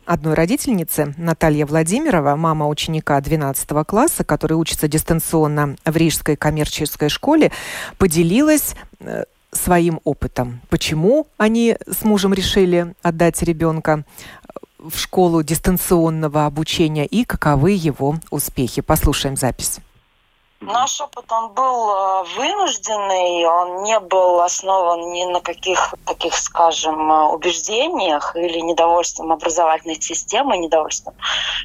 одной 0.07 0.35
родительницы, 0.35 1.15
Наталья 1.17 1.67
Владимирова, 1.67 2.37
мама 2.37 2.69
ученика 2.69 3.21
12 3.21 3.69
класса, 3.87 4.25
который 4.25 4.55
учится 4.55 4.89
дистанционно 4.89 5.77
в 5.85 5.97
Рижской 5.97 6.37
коммерческой 6.37 7.09
школе, 7.09 7.53
поделилась 7.97 8.75
э, 9.01 9.25
своим 9.55 10.01
опытом. 10.05 10.61
Почему 10.69 11.27
они 11.39 11.77
с 11.87 12.05
мужем 12.05 12.35
решили 12.35 12.95
отдать 13.03 13.43
ребенка 13.43 14.05
в 14.79 14.99
школу 14.99 15.43
дистанционного 15.43 16.47
обучения 16.47 17.07
и 17.07 17.25
каковы 17.25 17.73
его 17.73 18.17
успехи. 18.31 18.83
Послушаем 18.83 19.37
запись. 19.37 19.81
Наш 20.61 20.99
опыт, 21.01 21.31
он 21.31 21.53
был 21.53 21.91
э, 21.91 22.25
вынужденный, 22.37 23.45
он 23.45 23.83
не 23.83 24.01
был 24.01 24.41
основан 24.41 25.13
ни 25.13 25.25
на 25.25 25.41
каких 25.41 25.95
таких, 26.07 26.35
скажем, 26.35 27.13
э, 27.13 27.27
убеждениях 27.35 28.35
или 28.35 28.61
недовольством 28.61 29.33
образовательной 29.33 30.01
системы, 30.01 30.57
недовольством 30.57 31.15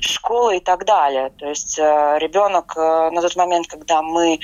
школы 0.02 0.58
и 0.58 0.60
так 0.60 0.84
далее. 0.86 1.30
То 1.38 1.48
есть 1.48 1.80
э, 1.80 2.18
ребенок 2.20 2.76
на 2.76 3.22
тот 3.22 3.36
момент, 3.38 3.68
когда 3.68 4.02
мы 4.02 4.40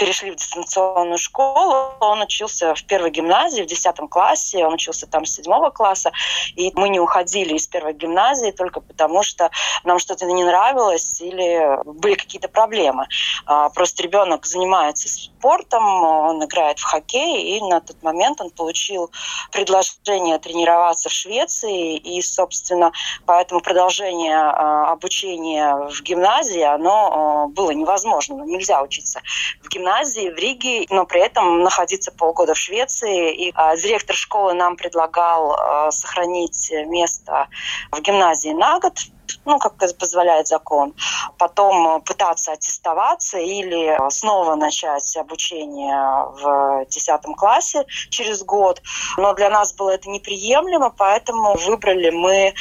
перешли 0.00 0.30
в 0.30 0.36
дистанционную 0.36 1.18
школу. 1.18 1.92
Он 2.00 2.22
учился 2.22 2.74
в 2.74 2.82
первой 2.84 3.10
гимназии, 3.10 3.60
в 3.60 3.66
десятом 3.66 4.08
классе, 4.08 4.64
он 4.64 4.72
учился 4.72 5.06
там 5.06 5.26
с 5.26 5.34
седьмого 5.34 5.68
класса. 5.68 6.10
И 6.56 6.72
мы 6.74 6.88
не 6.88 6.98
уходили 6.98 7.54
из 7.54 7.66
первой 7.66 7.92
гимназии 7.92 8.50
только 8.50 8.80
потому, 8.80 9.22
что 9.22 9.50
нам 9.84 9.98
что-то 9.98 10.24
не 10.24 10.42
нравилось 10.42 11.20
или 11.20 11.78
были 11.84 12.14
какие-то 12.14 12.48
проблемы. 12.48 13.08
А, 13.44 13.68
просто 13.68 14.02
ребенок 14.02 14.46
занимается 14.46 15.06
спортом, 15.06 15.84
он 15.84 16.42
играет 16.42 16.78
в 16.78 16.84
хоккей, 16.84 17.58
и 17.58 17.60
на 17.60 17.82
тот 17.82 18.02
момент 18.02 18.40
он 18.40 18.50
получил 18.50 19.10
предложение 19.52 20.38
тренироваться 20.38 21.10
в 21.10 21.12
Швеции, 21.12 21.96
и, 21.96 22.22
собственно, 22.22 22.92
поэтому 23.26 23.60
продолжение 23.60 24.38
а, 24.38 24.92
обучения 24.92 25.76
в 25.76 26.02
гимназии, 26.02 26.62
оно 26.62 26.94
а, 26.94 27.46
было 27.48 27.72
невозможно. 27.72 28.42
Нельзя 28.44 28.82
учиться 28.82 29.20
в 29.62 29.68
гимназии 29.68 29.89
гимназии 29.90 30.30
в 30.30 30.36
Риге, 30.36 30.86
но 30.90 31.04
при 31.04 31.20
этом 31.20 31.62
находиться 31.62 32.12
полгода 32.12 32.54
в 32.54 32.58
Швеции. 32.58 33.48
И 33.48 33.52
а, 33.54 33.76
директор 33.76 34.14
школы 34.14 34.54
нам 34.54 34.76
предлагал 34.76 35.52
а, 35.52 35.90
сохранить 35.90 36.72
место 36.86 37.48
в 37.90 38.00
гимназии 38.00 38.50
на 38.50 38.78
год 38.80 38.94
ну, 39.44 39.58
как 39.58 39.74
позволяет 39.98 40.48
закон. 40.48 40.92
Потом 41.38 42.02
пытаться 42.02 42.52
аттестоваться 42.52 43.38
или 43.38 43.96
снова 44.10 44.56
начать 44.56 45.16
обучение 45.16 46.26
в 46.42 46.84
10 46.90 47.20
классе 47.36 47.84
через 48.10 48.42
год. 48.42 48.82
Но 49.16 49.32
для 49.34 49.48
нас 49.50 49.72
было 49.72 49.90
это 49.90 50.10
неприемлемо, 50.10 50.90
поэтому 50.90 51.54
выбрали 51.54 52.10
мы 52.10 52.54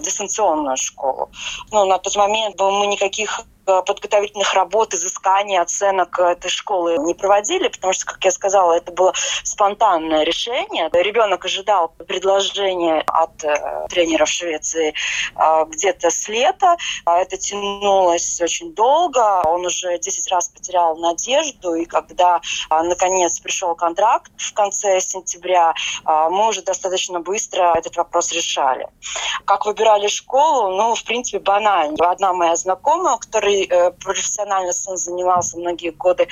дистанционную 0.00 0.76
школу. 0.76 1.30
Ну, 1.70 1.86
на 1.86 1.98
тот 1.98 2.14
момент 2.16 2.60
мы 2.60 2.86
никаких 2.86 3.40
подготовительных 3.64 4.54
работ, 4.54 4.94
изыскания, 4.94 5.60
оценок 5.60 6.18
этой 6.18 6.50
школы 6.50 6.98
не 6.98 7.14
проводили, 7.14 7.68
потому 7.68 7.92
что, 7.92 8.06
как 8.06 8.24
я 8.24 8.30
сказала, 8.30 8.74
это 8.74 8.92
было 8.92 9.12
спонтанное 9.44 10.24
решение. 10.24 10.90
Ребенок 10.92 11.44
ожидал 11.44 11.88
предложения 12.06 13.02
от 13.06 13.44
э, 13.44 13.86
тренера 13.88 14.24
в 14.24 14.28
Швеции 14.28 14.94
э, 15.36 15.64
где-то 15.68 16.10
с 16.10 16.28
лета. 16.28 16.76
А 17.04 17.18
это 17.18 17.36
тянулось 17.36 18.40
очень 18.40 18.74
долго. 18.74 19.42
Он 19.44 19.66
уже 19.66 19.98
10 19.98 20.30
раз 20.30 20.48
потерял 20.48 20.96
надежду. 20.96 21.74
И 21.74 21.84
когда, 21.84 22.40
э, 22.70 22.82
наконец, 22.82 23.40
пришел 23.40 23.74
контракт 23.74 24.32
в 24.36 24.52
конце 24.54 25.00
сентября, 25.00 25.72
э, 25.72 26.28
мы 26.30 26.48
уже 26.48 26.62
достаточно 26.62 27.20
быстро 27.20 27.74
этот 27.76 27.96
вопрос 27.96 28.32
решали. 28.32 28.88
Как 29.44 29.66
выбирали 29.66 30.08
школу? 30.08 30.76
Ну, 30.76 30.94
в 30.94 31.04
принципе, 31.04 31.38
банально. 31.38 32.10
Одна 32.10 32.32
моя 32.32 32.56
знакомая, 32.56 33.16
которая 33.16 33.51
который 33.52 33.64
э, 33.64 33.90
профессионально 34.00 34.72
занимался 34.72 35.58
многие 35.58 35.90
годы 35.90 36.28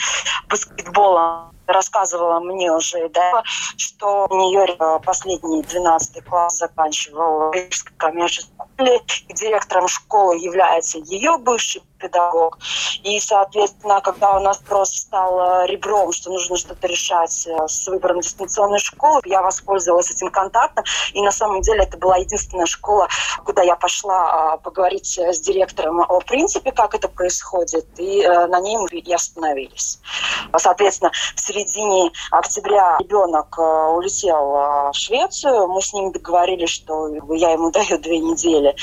баскетболом, 0.48 1.52
рассказывала 1.66 2.40
мне 2.40 2.72
уже 2.72 3.08
да, 3.10 3.42
что 3.76 4.26
у 4.28 4.36
нее 4.36 4.66
э, 4.66 4.98
последний 5.04 5.62
12 5.62 6.24
класс 6.24 6.58
заканчивал 6.58 7.52
Рижской 7.52 7.92
коммерческой 7.96 8.50
школе, 8.74 9.00
и 9.28 9.34
директором 9.34 9.88
школы 9.88 10.36
является 10.36 10.98
ее 10.98 11.36
бывший 11.38 11.82
педагог. 11.98 12.58
И, 13.02 13.20
соответственно, 13.20 14.00
когда 14.00 14.36
у 14.36 14.40
нас 14.40 14.58
просто 14.58 15.02
стал 15.02 15.66
ребром, 15.66 16.12
что 16.12 16.30
нужно 16.30 16.56
что-то 16.56 16.86
решать 16.86 17.46
э, 17.46 17.68
с 17.68 17.86
выбором 17.88 18.20
дистанционной 18.20 18.78
школы, 18.78 19.20
я 19.26 19.42
воспользовалась 19.42 20.10
этим 20.10 20.30
контактом. 20.30 20.84
И 21.12 21.22
на 21.22 21.30
самом 21.30 21.60
деле 21.60 21.82
это 21.82 21.98
была 21.98 22.16
единственная 22.16 22.66
школа, 22.66 23.08
куда 23.44 23.62
я 23.62 23.76
пошла 23.76 24.52
а, 24.52 24.56
поговорить 24.56 25.18
с 25.18 25.40
директором 25.40 26.00
о 26.00 26.20
принципе, 26.20 26.72
как 26.72 26.94
это 26.94 27.08
происходит. 27.08 27.86
И 27.98 28.22
э, 28.22 28.46
на 28.46 28.60
ней 28.60 28.76
мы 28.76 28.88
и 28.88 29.12
остановились. 29.12 30.00
Соответственно, 30.56 31.12
в 31.36 31.40
середине 31.40 31.59
октября 32.30 32.96
ребенок 32.98 33.58
э, 33.58 33.62
улетел 33.62 34.52
в 34.52 34.90
Швецию. 34.92 35.68
Мы 35.68 35.80
с 35.80 35.92
ним 35.92 36.12
договорились, 36.12 36.70
что 36.70 37.08
я 37.34 37.52
ему 37.52 37.70
даю 37.72 37.98
две 37.98 38.18
недели 38.18 38.74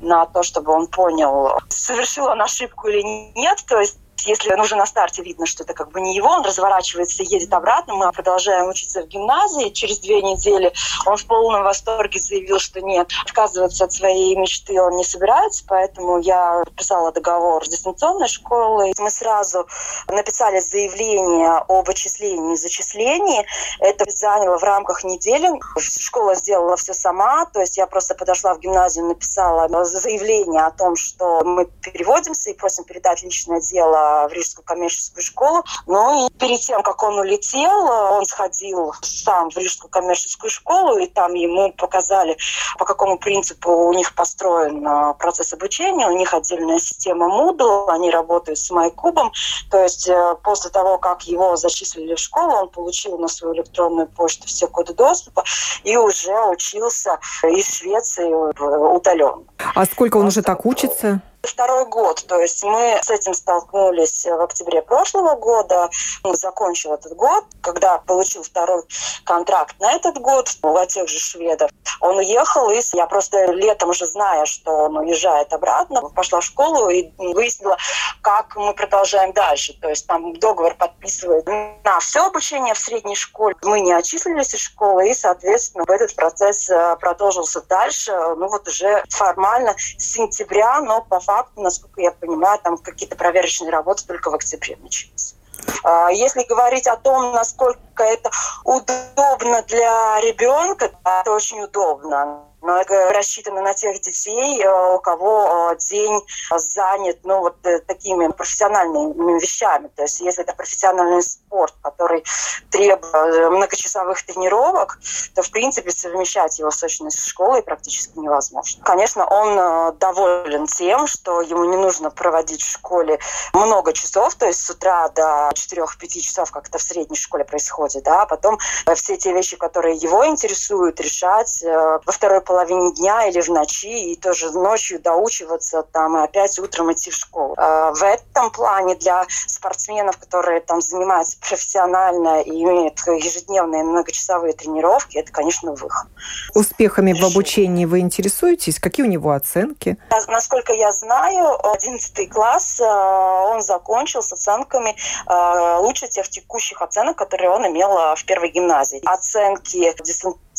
на 0.00 0.26
то, 0.26 0.42
чтобы 0.42 0.72
он 0.72 0.86
понял, 0.86 1.50
совершил 1.68 2.26
он 2.26 2.40
ошибку 2.42 2.88
или 2.88 3.02
нет. 3.34 3.64
То 3.68 3.80
есть 3.80 3.98
если 4.24 4.54
уже 4.54 4.76
на 4.76 4.86
старте 4.86 5.22
видно, 5.22 5.46
что 5.46 5.64
это 5.64 5.74
как 5.74 5.90
бы 5.90 6.00
не 6.00 6.14
его, 6.14 6.28
он 6.28 6.44
разворачивается 6.44 7.22
едет 7.22 7.52
обратно, 7.52 7.94
мы 7.94 8.12
продолжаем 8.12 8.68
учиться 8.68 9.02
в 9.02 9.06
гимназии. 9.06 9.70
Через 9.70 9.98
две 9.98 10.22
недели 10.22 10.72
он 11.06 11.16
в 11.16 11.26
полном 11.26 11.64
восторге 11.64 12.20
заявил, 12.20 12.58
что 12.58 12.80
нет, 12.80 13.10
отказываться 13.24 13.84
от 13.84 13.92
своей 13.92 14.36
мечты 14.36 14.80
он 14.80 14.96
не 14.96 15.04
собирается, 15.04 15.64
поэтому 15.66 16.18
я 16.20 16.62
подписала 16.64 17.12
договор 17.12 17.64
с 17.64 17.68
дистанционной 17.68 18.28
школой. 18.28 18.92
Мы 18.98 19.10
сразу 19.10 19.66
написали 20.08 20.60
заявление 20.60 21.64
об 21.68 21.88
отчислении 21.88 22.54
и 22.54 22.56
зачислении. 22.56 23.44
Это 23.80 24.04
заняло 24.10 24.58
в 24.58 24.62
рамках 24.62 25.04
недели. 25.04 25.48
Школа 25.78 26.34
сделала 26.34 26.76
все 26.76 26.94
сама, 26.94 27.46
то 27.46 27.60
есть 27.60 27.76
я 27.76 27.86
просто 27.86 28.14
подошла 28.14 28.54
в 28.54 28.60
гимназию, 28.60 29.06
написала 29.06 29.68
заявление 29.84 30.62
о 30.62 30.70
том, 30.70 30.96
что 30.96 31.42
мы 31.44 31.66
переводимся 31.66 32.50
и 32.50 32.54
просим 32.54 32.84
передать 32.84 33.22
личное 33.22 33.60
дело 33.60 34.01
в 34.28 34.32
Рижскую 34.32 34.64
коммерческую 34.64 35.22
школу. 35.22 35.64
Ну 35.86 36.26
и 36.26 36.30
перед 36.38 36.60
тем, 36.60 36.82
как 36.82 37.02
он 37.02 37.18
улетел, 37.18 37.86
он 38.16 38.24
сходил 38.24 38.92
сам 39.02 39.50
в 39.50 39.56
Рижскую 39.56 39.90
коммерческую 39.90 40.50
школу, 40.50 40.98
и 40.98 41.06
там 41.06 41.34
ему 41.34 41.72
показали, 41.72 42.36
по 42.78 42.84
какому 42.84 43.18
принципу 43.18 43.70
у 43.70 43.92
них 43.92 44.14
построен 44.14 44.86
а, 44.86 45.14
процесс 45.14 45.52
обучения. 45.52 46.06
У 46.06 46.16
них 46.16 46.34
отдельная 46.34 46.78
система 46.78 47.26
Moodle, 47.26 47.88
они 47.88 48.10
работают 48.10 48.58
с 48.58 48.70
MyCube. 48.70 49.30
То 49.70 49.82
есть 49.82 50.08
э, 50.08 50.36
после 50.42 50.70
того, 50.70 50.98
как 50.98 51.22
его 51.22 51.56
зачислили 51.56 52.14
в 52.14 52.18
школу, 52.18 52.52
он 52.52 52.68
получил 52.68 53.18
на 53.18 53.28
свою 53.28 53.54
электронную 53.54 54.08
почту 54.08 54.46
все 54.46 54.66
коды 54.66 54.94
доступа 54.94 55.44
и 55.84 55.96
уже 55.96 56.34
учился 56.46 57.18
из 57.42 57.68
Швеции 57.76 58.32
удаленно. 58.32 59.44
А 59.74 59.84
сколько 59.86 60.16
он 60.16 60.26
уже 60.26 60.42
так 60.42 60.66
учится? 60.66 61.22
Второй 61.42 61.86
год, 61.86 62.24
то 62.28 62.40
есть 62.40 62.62
мы 62.62 63.00
с 63.02 63.10
этим 63.10 63.34
столкнулись 63.34 64.24
в 64.24 64.40
октябре 64.40 64.80
прошлого 64.80 65.34
года. 65.34 65.90
Он 66.22 66.36
закончил 66.36 66.94
этот 66.94 67.16
год, 67.16 67.44
когда 67.60 67.98
получил 67.98 68.44
второй 68.44 68.84
контракт 69.24 69.74
на 69.80 69.92
этот 69.92 70.18
год 70.18 70.48
у 70.62 70.86
тех 70.86 71.08
же 71.08 71.18
шведов. 71.18 71.68
Он 72.00 72.18
уехал, 72.18 72.70
и 72.70 72.80
я 72.92 73.06
просто 73.06 73.46
летом 73.46 73.90
уже 73.90 74.06
зная, 74.06 74.44
что 74.44 74.70
он 74.70 74.96
уезжает 74.98 75.52
обратно, 75.52 76.02
пошла 76.10 76.40
в 76.40 76.44
школу 76.44 76.88
и 76.90 77.10
выяснила, 77.18 77.76
как 78.22 78.54
мы 78.54 78.72
продолжаем 78.72 79.32
дальше. 79.32 79.76
То 79.80 79.88
есть 79.88 80.06
там 80.06 80.34
договор 80.38 80.74
подписывает 80.76 81.44
на 81.46 81.98
все 81.98 82.24
обучение 82.24 82.74
в 82.74 82.78
средней 82.78 83.16
школе. 83.16 83.56
Мы 83.62 83.80
не 83.80 83.92
отчислились 83.92 84.54
из 84.54 84.60
школы, 84.60 85.10
и, 85.10 85.14
соответственно, 85.14 85.84
этот 85.88 86.14
процесс 86.14 86.70
э, 86.70 86.96
продолжился 87.00 87.62
дальше. 87.62 88.12
Ну 88.36 88.48
вот 88.48 88.68
уже 88.68 89.02
формально 89.10 89.74
с 89.76 90.12
сентября, 90.12 90.80
но 90.80 91.02
по 91.02 91.18
факту 91.18 91.31
факту, 91.32 91.62
насколько 91.62 92.00
я 92.00 92.12
понимаю, 92.12 92.58
там 92.62 92.76
какие-то 92.76 93.16
проверочные 93.16 93.70
работы 93.70 94.06
только 94.06 94.30
в 94.30 94.34
октябре 94.34 94.76
начались. 94.76 95.34
А, 95.82 96.10
если 96.10 96.44
говорить 96.44 96.86
о 96.86 96.96
том, 96.96 97.32
насколько 97.32 98.04
это 98.04 98.30
удобно 98.64 99.62
для 99.62 100.20
ребенка, 100.20 100.90
это 101.04 101.30
очень 101.30 101.62
удобно 101.62 102.51
но 102.62 102.80
это 102.80 103.12
рассчитано 103.12 103.60
на 103.60 103.74
тех 103.74 104.00
детей, 104.00 104.62
э, 104.62 104.94
у 104.94 105.00
кого 105.00 105.72
э, 105.72 105.76
день 105.78 106.20
занят 106.56 107.18
ну, 107.24 107.40
вот 107.40 107.56
э, 107.66 107.80
такими 107.80 108.28
профессиональными 108.28 109.40
вещами. 109.40 109.88
То 109.88 110.02
есть 110.02 110.20
если 110.20 110.44
это 110.44 110.54
профессиональный 110.54 111.22
спорт, 111.22 111.74
который 111.82 112.24
требует 112.70 113.02
многочасовых 113.50 114.22
тренировок, 114.24 114.98
то, 115.34 115.42
в 115.42 115.50
принципе, 115.50 115.90
совмещать 115.90 116.58
его 116.58 116.70
с 116.70 116.82
очной 116.82 117.10
школой 117.10 117.62
практически 117.62 118.18
невозможно. 118.18 118.82
Конечно, 118.84 119.26
он 119.26 119.98
доволен 119.98 120.66
тем, 120.66 121.06
что 121.06 121.40
ему 121.40 121.64
не 121.64 121.76
нужно 121.76 122.10
проводить 122.10 122.62
в 122.62 122.70
школе 122.70 123.18
много 123.52 123.92
часов, 123.92 124.34
то 124.36 124.46
есть 124.46 124.64
с 124.64 124.70
утра 124.70 125.08
до 125.08 125.50
4-5 125.54 126.20
часов, 126.20 126.50
как 126.52 126.68
это 126.68 126.78
в 126.78 126.82
средней 126.82 127.16
школе 127.16 127.44
происходит, 127.44 128.04
да, 128.04 128.22
а 128.22 128.26
потом 128.26 128.58
все 128.94 129.16
те 129.16 129.32
вещи, 129.32 129.56
которые 129.56 129.96
его 129.96 130.26
интересуют, 130.26 131.00
решать 131.00 131.62
во 131.62 132.12
второй 132.12 132.40
половине 132.40 132.51
половине 132.52 132.92
дня 132.92 133.28
или 133.28 133.40
в 133.40 133.48
ночи, 133.48 134.12
и 134.12 134.16
тоже 134.16 134.50
ночью 134.50 135.00
доучиваться 135.00 135.82
там, 135.90 136.18
и 136.18 136.20
опять 136.22 136.58
утром 136.58 136.92
идти 136.92 137.10
в 137.10 137.14
школу. 137.14 137.54
А 137.56 137.92
в 137.92 138.02
этом 138.02 138.50
плане 138.50 138.94
для 138.94 139.24
спортсменов, 139.46 140.18
которые 140.18 140.60
там 140.60 140.82
занимаются 140.82 141.38
профессионально 141.40 142.42
и 142.42 142.50
имеют 142.50 142.98
ежедневные 143.06 143.84
многочасовые 143.84 144.52
тренировки, 144.52 145.16
это, 145.16 145.32
конечно, 145.32 145.72
выход. 145.72 146.10
Успехами 146.54 147.14
в 147.14 147.24
обучении 147.24 147.86
вы 147.86 148.00
интересуетесь? 148.00 148.78
Какие 148.78 149.06
у 149.06 149.08
него 149.08 149.30
оценки? 149.30 149.96
Насколько 150.28 150.74
я 150.74 150.92
знаю, 150.92 151.58
11 151.72 152.28
класс 152.30 152.80
э, 152.80 152.84
он 152.84 153.62
закончил 153.62 154.20
с 154.20 154.30
оценками 154.30 154.94
э, 155.26 155.76
лучше 155.78 156.06
тех 156.06 156.28
текущих 156.28 156.82
оценок, 156.82 157.16
которые 157.16 157.48
он 157.48 157.66
имел 157.66 158.14
в 158.14 158.24
первой 158.26 158.50
гимназии. 158.50 159.00
Оценки 159.06 159.90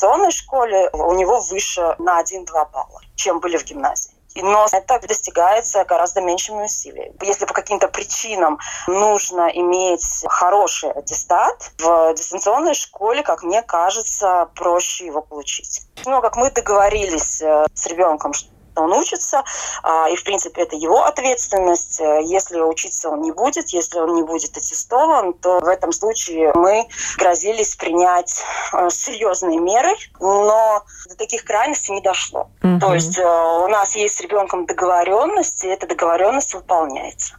дистанционной 0.03 0.31
школе 0.31 0.89
у 0.91 1.13
него 1.13 1.39
выше 1.39 1.95
на 1.97 2.21
1-2 2.21 2.45
балла, 2.71 2.99
чем 3.15 3.39
были 3.39 3.57
в 3.57 3.63
гимназии. 3.63 4.11
Но 4.35 4.65
это 4.71 4.99
достигается 5.07 5.85
гораздо 5.85 6.19
меньшими 6.19 6.65
усилиями. 6.65 7.15
Если 7.21 7.45
по 7.45 7.53
каким-то 7.53 7.87
причинам 7.87 8.59
нужно 8.87 9.49
иметь 9.53 10.25
хороший 10.27 10.91
аттестат, 10.91 11.71
в 11.77 12.13
дистанционной 12.15 12.73
школе, 12.73 13.21
как 13.21 13.43
мне 13.43 13.61
кажется, 13.61 14.49
проще 14.55 15.05
его 15.05 15.21
получить. 15.21 15.81
Ну, 16.05 16.19
как 16.21 16.35
мы 16.35 16.49
договорились 16.49 17.41
э, 17.41 17.65
с 17.73 17.85
ребенком, 17.87 18.33
что 18.33 18.52
он 18.81 18.93
учится, 18.93 19.43
а, 19.81 20.09
и, 20.09 20.15
в 20.15 20.23
принципе, 20.23 20.63
это 20.63 20.75
его 20.75 21.03
ответственность. 21.03 21.99
Э, 21.99 22.21
если 22.23 22.59
учиться 22.59 23.09
он 23.09 23.21
не 23.21 23.31
будет, 23.31 23.69
если 23.69 23.99
он 23.99 24.15
не 24.15 24.23
будет 24.23 24.55
аттестован, 24.57 25.33
то 25.33 25.59
в 25.59 25.67
этом 25.67 25.91
случае 25.91 26.51
мы 26.55 26.87
грозились 27.17 27.75
принять 27.75 28.43
э, 28.73 28.89
серьезные 28.89 29.59
меры, 29.59 29.89
но 30.19 30.83
до 31.07 31.15
таких 31.15 31.43
крайностей 31.43 31.95
не 31.95 32.01
дошло. 32.01 32.49
Угу. 32.63 32.79
То 32.79 32.93
есть 32.93 33.17
э, 33.17 33.23
у 33.23 33.67
нас 33.67 33.95
есть 33.95 34.15
с 34.15 34.21
ребенком 34.21 34.65
договоренность, 34.65 35.63
и 35.63 35.67
эта 35.67 35.87
договоренность 35.87 36.53
выполняется. 36.53 37.35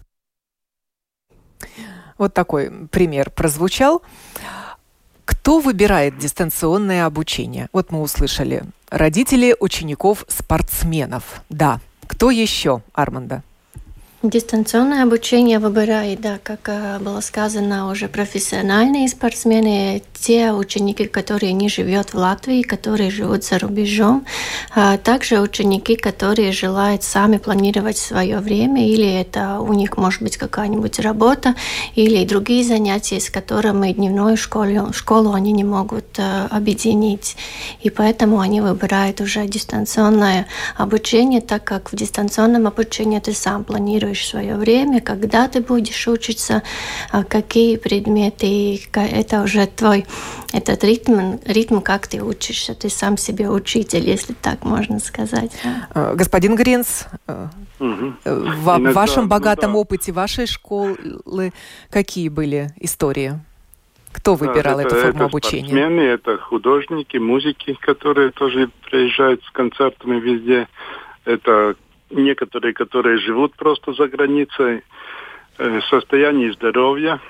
Вот 2.19 2.33
такой 2.33 2.71
пример 2.91 3.31
прозвучал. 3.31 4.03
Кто 5.25 5.59
выбирает 5.59 6.19
дистанционное 6.19 7.07
обучение? 7.07 7.69
Вот 7.73 7.91
мы 7.91 8.03
услышали 8.03 8.63
родители 8.95 9.57
учеников-спортсменов. 9.59 11.43
Да, 11.49 11.81
Кто 12.07 12.31
еще, 12.31 12.83
Арманда? 12.93 13.43
Дистанционное 14.25 15.03
обучение 15.03 15.59
выбирает, 15.59 16.23
да, 16.23 16.39
как 16.43 16.61
э, 16.69 16.99
было 16.99 17.21
сказано, 17.21 17.91
уже 17.91 18.09
профессиональные 18.09 19.07
спортсмены, 19.07 20.03
те 20.15 20.53
ученики, 20.53 21.05
которые 21.05 21.53
не 21.53 21.69
живут 21.69 22.15
в 22.15 22.15
Латвии, 22.15 22.63
которые 22.63 23.11
живут 23.11 23.45
за 23.45 23.59
рубежом, 23.59 24.25
а 24.75 24.97
также 24.97 25.41
ученики, 25.41 25.95
которые 25.95 26.53
желают 26.53 27.03
сами 27.03 27.37
планировать 27.37 27.99
свое 27.99 28.39
время, 28.39 28.89
или 28.89 29.07
это 29.07 29.61
у 29.61 29.75
них 29.75 29.99
может 29.99 30.23
быть 30.23 30.39
какая-нибудь 30.39 31.01
работа, 31.01 31.55
или 31.95 32.25
другие 32.25 32.65
занятия, 32.65 33.21
с 33.21 33.29
которыми 33.29 33.93
дневную 33.93 34.39
школу, 34.39 34.95
школу 34.95 35.35
они 35.35 35.53
не 35.53 35.65
могут 35.65 36.19
э, 36.19 36.47
объединить. 36.51 37.37
И 37.83 37.91
поэтому 37.91 38.41
они 38.41 38.63
выбирают 38.63 39.21
уже 39.21 39.47
дистанционное 39.47 40.47
обучение, 40.79 41.43
так 41.43 41.63
как 41.65 41.93
в 41.93 41.97
дистанционном 41.97 42.67
обучении 42.67 43.19
ты 43.19 43.35
сам 43.35 43.65
планируешь 43.65 44.14
планируешь 44.15 44.27
свое 44.27 44.57
время, 44.57 45.01
когда 45.01 45.49
ты 45.49 45.61
будешь 45.61 46.09
учиться, 46.09 46.63
а 47.11 47.25
какие 47.25 47.77
предметы, 47.77 48.47
и 48.47 48.83
это 48.95 49.43
уже 49.43 49.67
твой 49.67 50.07
этот 50.53 50.85
ритм, 50.85 51.39
ритм, 51.45 51.81
как 51.81 52.07
ты 52.07 52.23
учишься, 52.23 52.75
ты 52.75 52.89
сам 52.89 53.17
себе 53.17 53.49
учитель, 53.49 54.09
если 54.09 54.35
так 54.35 54.65
можно 54.65 54.99
сказать. 55.01 55.51
А, 55.95 56.15
господин 56.15 56.55
Гринс, 56.55 57.07
угу. 57.27 58.15
в 58.25 58.69
Иногда, 58.69 58.93
вашем 58.93 59.29
богатом 59.29 59.73
ну, 59.73 59.77
да. 59.77 59.81
опыте 59.81 60.13
вашей 60.13 60.47
школы 60.47 61.53
какие 61.91 62.29
были 62.29 62.69
истории? 62.81 63.33
Кто 64.13 64.37
выбирал 64.37 64.77
да, 64.77 64.85
это, 64.85 64.95
эту 64.95 65.07
форму 65.07 65.17
это 65.17 65.25
обучения? 65.25 65.67
Спортсмены, 65.67 66.01
это 66.03 66.39
художники, 66.39 67.17
музыки, 67.17 67.77
которые 67.81 68.31
тоже 68.31 68.71
приезжают 68.89 69.43
с 69.43 69.51
концертами 69.51 70.21
везде. 70.21 70.69
Это 71.25 71.75
некоторые, 72.15 72.73
которые 72.73 73.19
живут 73.19 73.55
просто 73.57 73.93
за 73.93 74.09
границей, 74.09 74.83
э, 75.59 75.81
состояние 75.91 76.53
здоровья. 76.53 77.21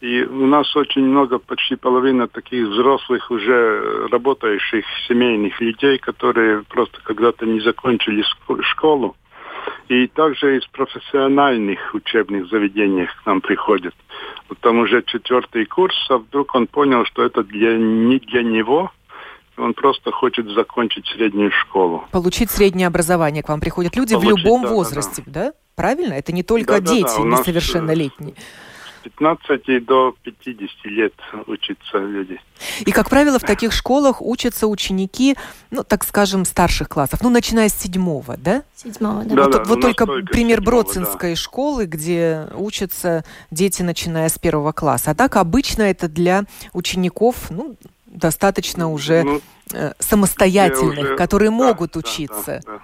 И 0.00 0.22
у 0.24 0.46
нас 0.46 0.74
очень 0.74 1.04
много, 1.04 1.38
почти 1.38 1.76
половина 1.76 2.26
таких 2.26 2.66
взрослых 2.66 3.30
уже 3.30 4.08
работающих 4.10 4.84
семейных 5.06 5.60
людей, 5.60 5.98
которые 5.98 6.64
просто 6.64 7.00
когда-то 7.04 7.46
не 7.46 7.60
закончили 7.60 8.24
школу. 8.62 9.14
И 9.88 10.08
также 10.08 10.56
из 10.56 10.66
профессиональных 10.66 11.94
учебных 11.94 12.48
заведений 12.48 13.06
к 13.06 13.26
нам 13.26 13.40
приходят. 13.40 13.94
Вот 14.48 14.58
там 14.58 14.78
уже 14.78 15.02
четвертый 15.02 15.66
курс, 15.66 15.94
а 16.10 16.18
вдруг 16.18 16.54
он 16.54 16.66
понял, 16.66 17.04
что 17.04 17.22
это 17.22 17.44
для, 17.44 17.76
не 17.76 18.18
для 18.18 18.42
него– 18.42 18.90
он 19.56 19.74
просто 19.74 20.10
хочет 20.10 20.48
закончить 20.50 21.06
среднюю 21.06 21.50
школу. 21.50 22.04
Получить 22.10 22.50
среднее 22.50 22.86
образование 22.86 23.42
к 23.42 23.48
вам 23.48 23.60
приходят 23.60 23.96
люди 23.96 24.14
Получить, 24.14 24.32
в 24.32 24.38
любом 24.38 24.62
да, 24.62 24.68
возрасте, 24.68 25.22
да, 25.26 25.44
да? 25.44 25.52
Правильно? 25.74 26.14
Это 26.14 26.32
не 26.32 26.42
только 26.42 26.80
да, 26.80 26.92
дети 26.92 27.16
да, 27.16 27.22
да. 27.22 27.28
несовершеннолетние. 27.28 28.34
С 29.00 29.04
15 29.04 29.84
до 29.84 30.14
50 30.22 30.70
лет 30.84 31.12
учатся 31.48 31.98
люди. 31.98 32.40
И, 32.86 32.92
как 32.92 33.10
правило, 33.10 33.40
в 33.40 33.42
таких 33.42 33.72
школах 33.72 34.22
учатся 34.22 34.68
ученики, 34.68 35.36
ну, 35.72 35.82
так 35.82 36.04
скажем, 36.04 36.44
старших 36.44 36.88
классов, 36.88 37.20
ну, 37.20 37.28
начиная 37.28 37.68
с 37.68 37.74
седьмого, 37.74 38.36
да? 38.36 38.62
Седьмого, 38.76 39.24
да. 39.24 39.34
да 39.34 39.42
вот 39.42 39.52
да, 39.52 39.64
вот 39.64 39.80
только 39.80 40.06
пример 40.06 40.58
седьмого, 40.58 40.82
Бродцинской 40.82 41.30
да. 41.30 41.36
школы, 41.36 41.86
где 41.86 42.46
учатся 42.54 43.24
дети, 43.50 43.82
начиная 43.82 44.28
с 44.28 44.38
первого 44.38 44.70
класса. 44.70 45.10
А 45.10 45.14
так 45.16 45.34
обычно 45.34 45.82
это 45.82 46.08
для 46.08 46.44
учеников, 46.72 47.50
ну, 47.50 47.76
достаточно 48.12 48.90
уже 48.90 49.22
ну, 49.24 49.40
э, 49.72 49.92
самостоятельных, 49.98 51.04
уже... 51.04 51.16
которые 51.16 51.50
да, 51.50 51.56
могут 51.56 51.96
учиться. 51.96 52.60
Да, 52.64 52.80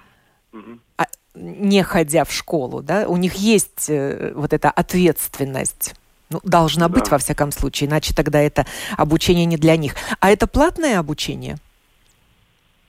да, 0.51 0.61
да. 0.97 1.07
не 1.35 1.83
ходя 1.83 2.25
в 2.25 2.31
школу, 2.31 2.81
да, 2.81 3.07
у 3.07 3.17
них 3.17 3.35
есть 3.35 3.89
э, 3.89 4.33
вот 4.35 4.53
эта 4.53 4.69
ответственность. 4.69 5.95
Ну, 6.29 6.39
должна 6.43 6.87
да. 6.87 6.95
быть, 6.95 7.09
во 7.09 7.17
всяком 7.17 7.51
случае, 7.51 7.89
иначе 7.89 8.13
тогда 8.13 8.39
это 8.39 8.65
обучение 8.97 9.45
не 9.45 9.57
для 9.57 9.77
них. 9.77 9.95
А 10.19 10.29
это 10.29 10.45
платное 10.45 10.99
обучение? 10.99 11.57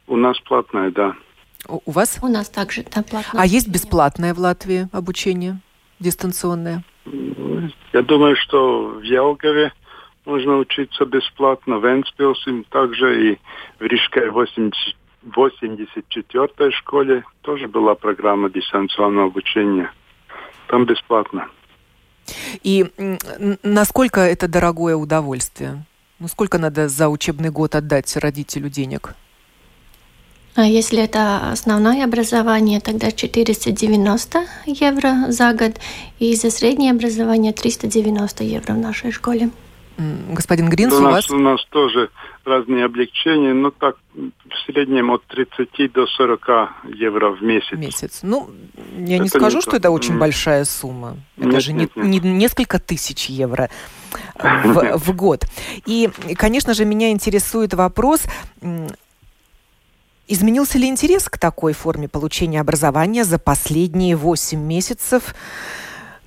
У 0.07 0.16
нас 0.16 0.38
платное, 0.40 0.90
да. 0.90 1.14
У, 1.68 1.81
у 1.87 1.90
вас? 1.90 2.18
У 2.20 2.29
нас 2.29 2.48
также, 2.48 2.83
да, 2.83 3.03
платное. 3.03 3.42
А 3.42 3.46
есть 3.46 3.68
бесплатное 3.68 4.35
в 4.35 4.38
Латвии 4.38 4.88
обучение, 4.92 5.61
дистанционное? 6.00 6.85
Я 7.92 8.03
думаю, 8.03 8.37
что 8.37 8.98
в 8.98 9.03
Ялгове 9.03 9.72
можно 10.25 10.57
учиться 10.57 11.05
бесплатно, 11.05 11.79
в 11.79 11.87
Энспилсе 11.87 12.65
также 12.71 13.33
и 13.33 13.39
в 13.79 13.83
Рижской 13.83 14.31
80, 14.31 14.97
84-й 15.25 16.73
школе 16.73 17.25
тоже 17.43 17.69
была 17.69 17.95
программа 17.95 18.51
дистанционного 18.51 19.27
обучения. 19.27 19.93
Там 20.69 20.85
бесплатно. 20.87 21.49
И 22.63 22.87
насколько 23.63 24.21
это 24.21 24.49
дорогое 24.49 24.97
удовольствие? 24.97 25.85
Ну, 26.19 26.29
сколько 26.29 26.59
надо 26.59 26.89
за 26.89 27.09
учебный 27.09 27.51
год 27.51 27.75
отдать 27.75 28.15
родителю 28.17 28.69
денег? 28.69 29.15
А 30.55 30.65
если 30.65 31.03
это 31.03 31.51
основное 31.51 32.05
образование, 32.05 32.81
тогда 32.81 33.11
490 33.13 34.45
евро 34.67 35.31
за 35.31 35.53
год, 35.55 35.81
и 36.19 36.35
за 36.35 36.51
среднее 36.51 36.93
образование 36.93 37.53
390 37.53 38.45
евро 38.45 38.75
в 38.75 38.79
нашей 38.79 39.13
школе. 39.13 39.51
Господин 40.31 40.69
Гринс, 40.71 40.95
у, 40.95 40.99
у 40.99 41.03
вас? 41.03 41.31
У 41.31 41.39
нас 41.39 41.63
тоже 41.71 42.11
разные 42.45 42.87
облегчения, 42.87 43.53
но 43.53 43.71
так 43.71 43.97
в 44.15 44.67
среднем 44.67 45.11
от 45.11 45.25
30 45.27 45.93
до 45.93 46.07
40 46.07 46.49
евро 46.95 47.31
в 47.31 47.43
месяц. 47.43 47.73
Месяц. 47.73 48.21
Ну, 48.23 48.51
я 48.97 49.17
это 49.17 49.25
не 49.25 49.29
скажу, 49.29 49.59
не 49.59 49.63
что 49.63 49.77
это 49.77 49.91
очень 49.91 50.19
большая 50.19 50.65
сумма. 50.65 51.17
Это 51.37 51.49
нет, 51.49 51.63
же 51.63 51.73
нет, 51.73 51.97
не, 51.97 52.09
нет. 52.09 52.25
не 52.25 52.31
несколько 52.31 52.79
тысяч 52.79 53.27
евро 53.27 53.69
в, 54.39 54.99
в 54.99 55.15
год. 55.15 55.45
И, 55.85 56.09
конечно 56.37 56.73
же, 56.73 56.85
меня 56.87 57.11
интересует 57.11 57.75
вопрос, 57.75 58.23
изменился 60.29 60.79
ли 60.79 60.89
интерес 60.89 61.29
к 61.29 61.37
такой 61.37 61.75
форме 61.75 62.09
получения 62.09 62.61
образования 62.61 63.25
за 63.25 63.39
последние 63.39 64.17
8 64.17 64.59
месяцев? 64.59 65.35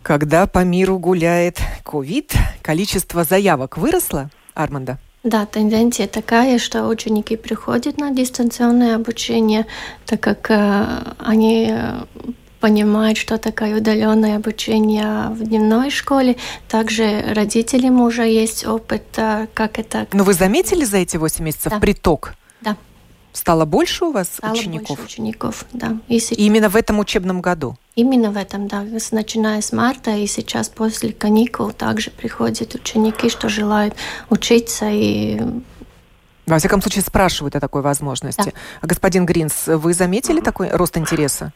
Когда 0.03 0.47
по 0.47 0.65
миру 0.65 0.99
гуляет 0.99 1.59
ковид, 1.83 2.33
количество 2.61 3.23
заявок 3.23 3.77
выросло, 3.77 4.29
Арманда? 4.53 4.99
Да, 5.23 5.45
тенденция 5.45 6.07
такая, 6.07 6.59
что 6.59 6.85
ученики 6.87 7.37
приходят 7.37 7.97
на 7.97 8.11
дистанционное 8.11 8.97
обучение, 8.97 9.65
так 10.05 10.19
как 10.19 10.51
э, 10.51 11.13
они 11.19 11.69
э, 11.71 12.03
понимают, 12.59 13.17
что 13.17 13.37
такое 13.37 13.77
удаленное 13.77 14.35
обучение 14.35 15.29
в 15.29 15.41
дневной 15.41 15.89
школе. 15.89 16.35
Также 16.67 17.23
родителям 17.33 18.01
уже 18.01 18.23
есть 18.23 18.67
опыт, 18.67 19.03
э, 19.15 19.47
как 19.53 19.79
это... 19.79 20.07
Но 20.11 20.25
вы 20.25 20.33
заметили 20.33 20.83
за 20.83 20.97
эти 20.97 21.15
8 21.15 21.45
месяцев 21.45 21.71
да. 21.71 21.79
приток? 21.79 22.33
Да. 22.59 22.75
Стало 23.33 23.65
больше 23.65 24.05
у 24.05 24.11
вас 24.11 24.27
Стало 24.27 24.53
учеников? 24.53 24.97
Больше 24.97 25.03
учеников, 25.03 25.65
да. 25.73 25.97
И, 26.07 26.19
сейчас... 26.19 26.37
именно 26.37 26.69
в 26.69 26.75
этом 26.75 26.99
учебном 26.99 27.41
году? 27.41 27.75
Именно 27.95 28.31
в 28.31 28.37
этом, 28.37 28.67
да. 28.67 28.85
Начиная 29.11 29.61
с 29.61 29.71
марта 29.71 30.11
и 30.11 30.27
сейчас 30.27 30.69
после 30.69 31.11
каникул 31.11 31.71
также 31.71 32.11
приходят 32.11 32.75
ученики, 32.75 33.29
что 33.29 33.49
желают 33.49 33.95
учиться 34.29 34.87
и 34.89 35.41
во 36.45 36.59
всяком 36.59 36.81
случае, 36.81 37.03
спрашивают 37.03 37.55
о 37.55 37.61
такой 37.61 37.81
возможности. 37.81 38.53
Да. 38.81 38.87
Господин 38.87 39.25
Гринс, 39.25 39.67
вы 39.67 39.93
заметили 39.93 40.41
такой 40.41 40.69
рост 40.69 40.97
интереса? 40.97 41.53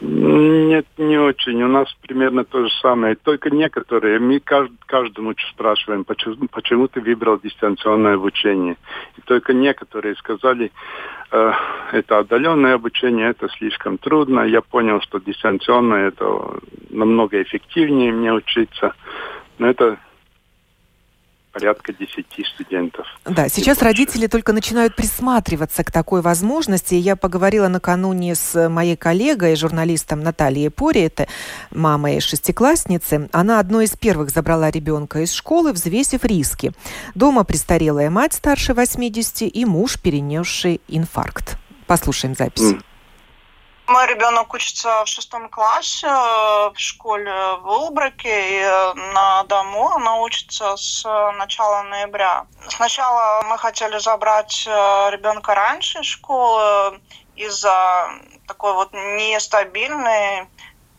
Нет, 0.00 0.86
не 0.96 1.18
очень. 1.18 1.62
У 1.62 1.68
нас 1.68 1.92
примерно 2.00 2.44
то 2.44 2.62
же 2.62 2.70
самое. 2.80 3.16
Только 3.16 3.50
некоторые. 3.50 4.18
Мы 4.18 4.40
кажд, 4.40 4.72
каждому 4.86 5.34
спрашиваем, 5.52 6.04
почему, 6.04 6.48
почему 6.50 6.88
ты 6.88 7.00
выбрал 7.02 7.38
дистанционное 7.38 8.14
обучение. 8.14 8.76
И 9.18 9.20
только 9.20 9.52
некоторые 9.52 10.16
сказали, 10.16 10.72
э, 11.32 11.52
это 11.92 12.18
отдаленное 12.18 12.74
обучение, 12.74 13.28
это 13.28 13.48
слишком 13.58 13.98
трудно. 13.98 14.40
Я 14.40 14.62
понял, 14.62 15.02
что 15.02 15.18
дистанционное 15.18 16.08
это 16.08 16.60
намного 16.88 17.42
эффективнее 17.42 18.10
мне 18.10 18.32
учиться. 18.32 18.94
Но 19.58 19.68
это 19.68 19.98
порядка 21.52 21.92
10 21.92 22.26
студентов. 22.54 23.06
Да, 23.24 23.48
сейчас 23.48 23.82
родители 23.82 24.26
только 24.26 24.52
начинают 24.52 24.96
присматриваться 24.96 25.84
к 25.84 25.90
такой 25.90 26.22
возможности. 26.22 26.94
Я 26.94 27.16
поговорила 27.16 27.68
накануне 27.68 28.34
с 28.34 28.68
моей 28.68 28.96
коллегой, 28.96 29.56
журналистом 29.56 30.20
Натальей 30.20 30.70
Пори, 30.70 31.02
это 31.02 31.26
мамой 31.70 32.20
шестиклассницы. 32.20 33.28
Она 33.32 33.58
одной 33.58 33.84
из 33.84 33.96
первых 33.96 34.30
забрала 34.30 34.70
ребенка 34.70 35.20
из 35.20 35.32
школы, 35.32 35.72
взвесив 35.72 36.24
риски. 36.24 36.72
Дома 37.14 37.44
престарелая 37.44 38.10
мать 38.10 38.34
старше 38.34 38.74
80 38.74 39.42
и 39.54 39.64
муж, 39.64 40.00
перенесший 40.00 40.80
инфаркт. 40.88 41.56
Послушаем 41.86 42.34
запись. 42.36 42.72
Mm. 42.72 42.82
Мой 43.90 44.06
ребенок 44.06 44.54
учится 44.54 45.04
в 45.04 45.08
шестом 45.08 45.48
классе 45.48 46.06
э, 46.06 46.10
в 46.10 46.74
школе 46.76 47.56
в 47.56 47.66
Улбраке, 47.66 48.28
и 48.30 48.60
э, 48.62 48.94
на 48.94 49.42
дому 49.42 49.88
она 49.96 50.14
учится 50.20 50.76
с 50.76 51.02
начала 51.36 51.82
ноября. 51.82 52.46
Сначала 52.68 53.42
мы 53.48 53.58
хотели 53.58 53.98
забрать 53.98 54.64
э, 54.68 54.70
ребенка 55.10 55.56
раньше 55.56 55.98
из 55.98 56.06
школы, 56.06 57.00
из-за 57.34 58.10
такой 58.46 58.74
вот 58.74 58.92
нестабильной 58.92 60.46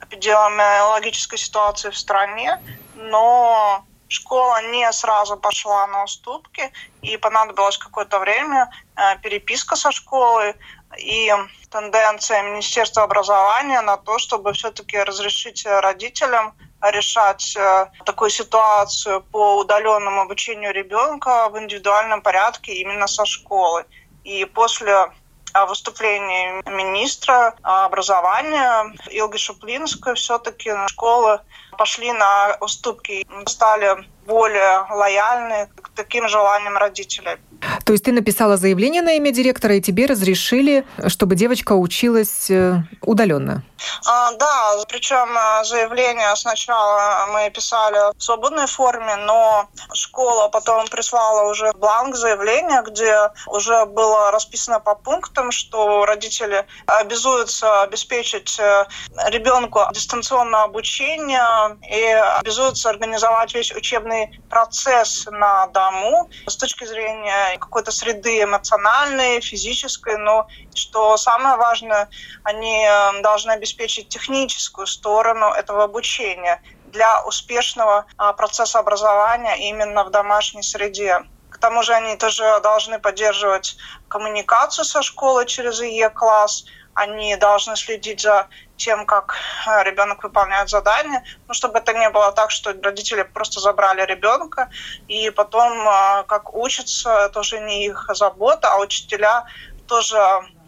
эпидемиологической 0.02 1.38
ситуации 1.38 1.92
в 1.92 1.98
стране, 1.98 2.60
но 2.96 3.86
школа 4.10 4.62
не 4.64 4.92
сразу 4.92 5.38
пошла 5.38 5.88
на 5.88 6.04
уступки, 6.04 6.74
и 7.02 7.16
понадобилось 7.16 7.78
какое-то 7.78 8.20
время 8.20 8.70
э, 8.98 9.18
переписка 9.20 9.78
со 9.78 9.94
школой 9.94 10.56
и 10.98 11.32
тенденция 11.70 12.44
Министерства 12.44 13.04
образования 13.04 13.82
на 13.82 13.98
то, 13.98 14.18
чтобы 14.18 14.54
все-таки 14.54 14.98
разрешить 14.98 15.66
родителям 15.66 16.54
решать 16.82 17.56
э, 17.56 17.92
такую 18.06 18.32
ситуацию 18.32 19.22
по 19.22 19.60
удаленному 19.60 20.22
обучению 20.22 20.74
ребенка 20.74 21.48
в 21.50 21.60
индивидуальном 21.60 22.22
порядке 22.22 22.74
именно 22.74 23.08
со 23.08 23.24
школы. 23.26 23.86
И 24.24 24.46
после 24.46 25.12
а 25.54 25.66
выступление 25.66 26.62
министра 26.66 27.54
образования 27.62 28.94
Илги 29.10 29.38
Шуплинской 29.38 30.16
все-таки 30.16 30.72
школы 30.88 31.42
пошли 31.78 32.12
на 32.12 32.58
уступки, 32.60 33.26
стали 33.46 34.06
более 34.26 34.86
лояльны 34.90 35.68
к 35.82 35.90
таким 35.96 36.28
желаниям 36.28 36.78
родителей. 36.78 37.38
То 37.86 37.94
есть 37.94 38.06
ты 38.06 38.12
написала 38.12 38.58
заявление 38.58 39.02
на 39.02 39.14
имя 39.14 39.32
директора, 39.32 39.76
и 39.76 39.82
тебе 39.82 40.06
разрешили, 40.06 40.86
чтобы 41.08 41.36
девочка 41.36 41.74
училась 41.74 42.50
э, 42.50 42.78
удаленно? 43.02 43.64
А, 44.06 44.32
да, 44.34 44.76
причем 44.88 45.38
э, 45.38 45.64
заявление 45.64 46.36
сначала 46.36 47.28
мы 47.32 47.50
писали 47.52 48.18
в 48.18 48.24
свободной 48.24 48.68
форме, 48.68 49.16
но 49.16 49.68
школа 49.94 50.48
потом 50.50 50.88
прислала 50.88 51.50
уже 51.50 51.72
бланк 51.74 52.16
заявления, 52.16 52.82
где 52.84 53.30
уже 53.48 53.86
было 53.86 54.32
расписано 54.32 54.80
по 54.80 54.96
пунктам, 54.96 55.52
что 55.52 56.06
родители 56.06 56.66
обязуются 56.88 57.84
обеспечить 57.84 58.60
э, 58.60 58.86
ребенку 59.28 59.82
дистанционное 59.94 60.64
обучение 60.64 61.61
и 61.90 62.04
обязуются 62.40 62.90
организовать 62.90 63.54
весь 63.54 63.72
учебный 63.72 64.30
процесс 64.50 65.28
на 65.32 65.68
дому 65.68 66.30
с 66.48 66.58
точки 66.58 66.86
зрения 66.86 67.58
какой-то 67.60 67.92
среды 67.92 68.44
эмоциональной, 68.44 69.42
физической, 69.42 70.18
но 70.18 70.48
что 70.74 71.18
самое 71.18 71.58
важное, 71.58 72.10
они 72.44 72.86
э, 72.86 73.22
должны 73.22 73.52
обеспечить 73.52 74.10
техническую 74.10 74.88
сторону 74.88 75.48
этого 75.48 75.84
обучения 75.84 76.62
для 76.92 77.24
успешного 77.24 78.06
а, 78.18 78.34
процесса 78.34 78.80
образования 78.80 79.70
именно 79.70 80.04
в 80.04 80.12
домашней 80.12 80.64
среде. 80.64 81.22
К 81.50 81.58
тому 81.58 81.84
же 81.84 81.94
они 81.94 82.16
тоже 82.16 82.60
должны 82.62 83.00
поддерживать 83.00 83.78
коммуникацию 84.08 84.86
со 84.86 85.02
школой 85.02 85.46
через 85.46 85.82
ИЕ-класс, 85.82 86.66
они 86.94 87.36
должны 87.36 87.76
следить 87.76 88.22
за 88.22 88.48
тем, 88.78 89.06
как 89.06 89.36
э, 89.68 89.84
ребенок 89.84 90.24
выполняет 90.24 90.70
задания, 90.70 91.24
ну, 91.48 91.54
чтобы 91.54 91.80
это 91.80 91.94
не 91.94 92.10
было 92.10 92.32
так, 92.32 92.52
что 92.52 92.74
родители 92.82 93.24
просто 93.24 93.60
забрали 93.60 94.06
ребенка, 94.06 94.70
и 95.08 95.30
потом, 95.30 95.72
э, 95.88 96.24
как 96.28 96.54
учатся, 96.56 97.26
это 97.26 97.40
уже 97.40 97.60
не 97.60 97.86
их 97.86 98.10
забота, 98.14 98.74
а 98.74 98.80
учителя 98.80 99.46
тоже 99.88 100.18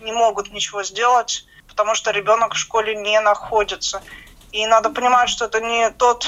не 0.01 0.11
могут 0.11 0.51
ничего 0.51 0.83
сделать, 0.83 1.45
потому 1.67 1.95
что 1.95 2.11
ребенок 2.11 2.53
в 2.53 2.57
школе 2.57 2.95
не 2.95 3.19
находится. 3.19 4.01
И 4.53 4.67
надо 4.67 4.91
понимать, 4.91 5.29
что 5.29 5.45
это 5.45 5.59
не 5.59 5.89
тот 5.89 6.27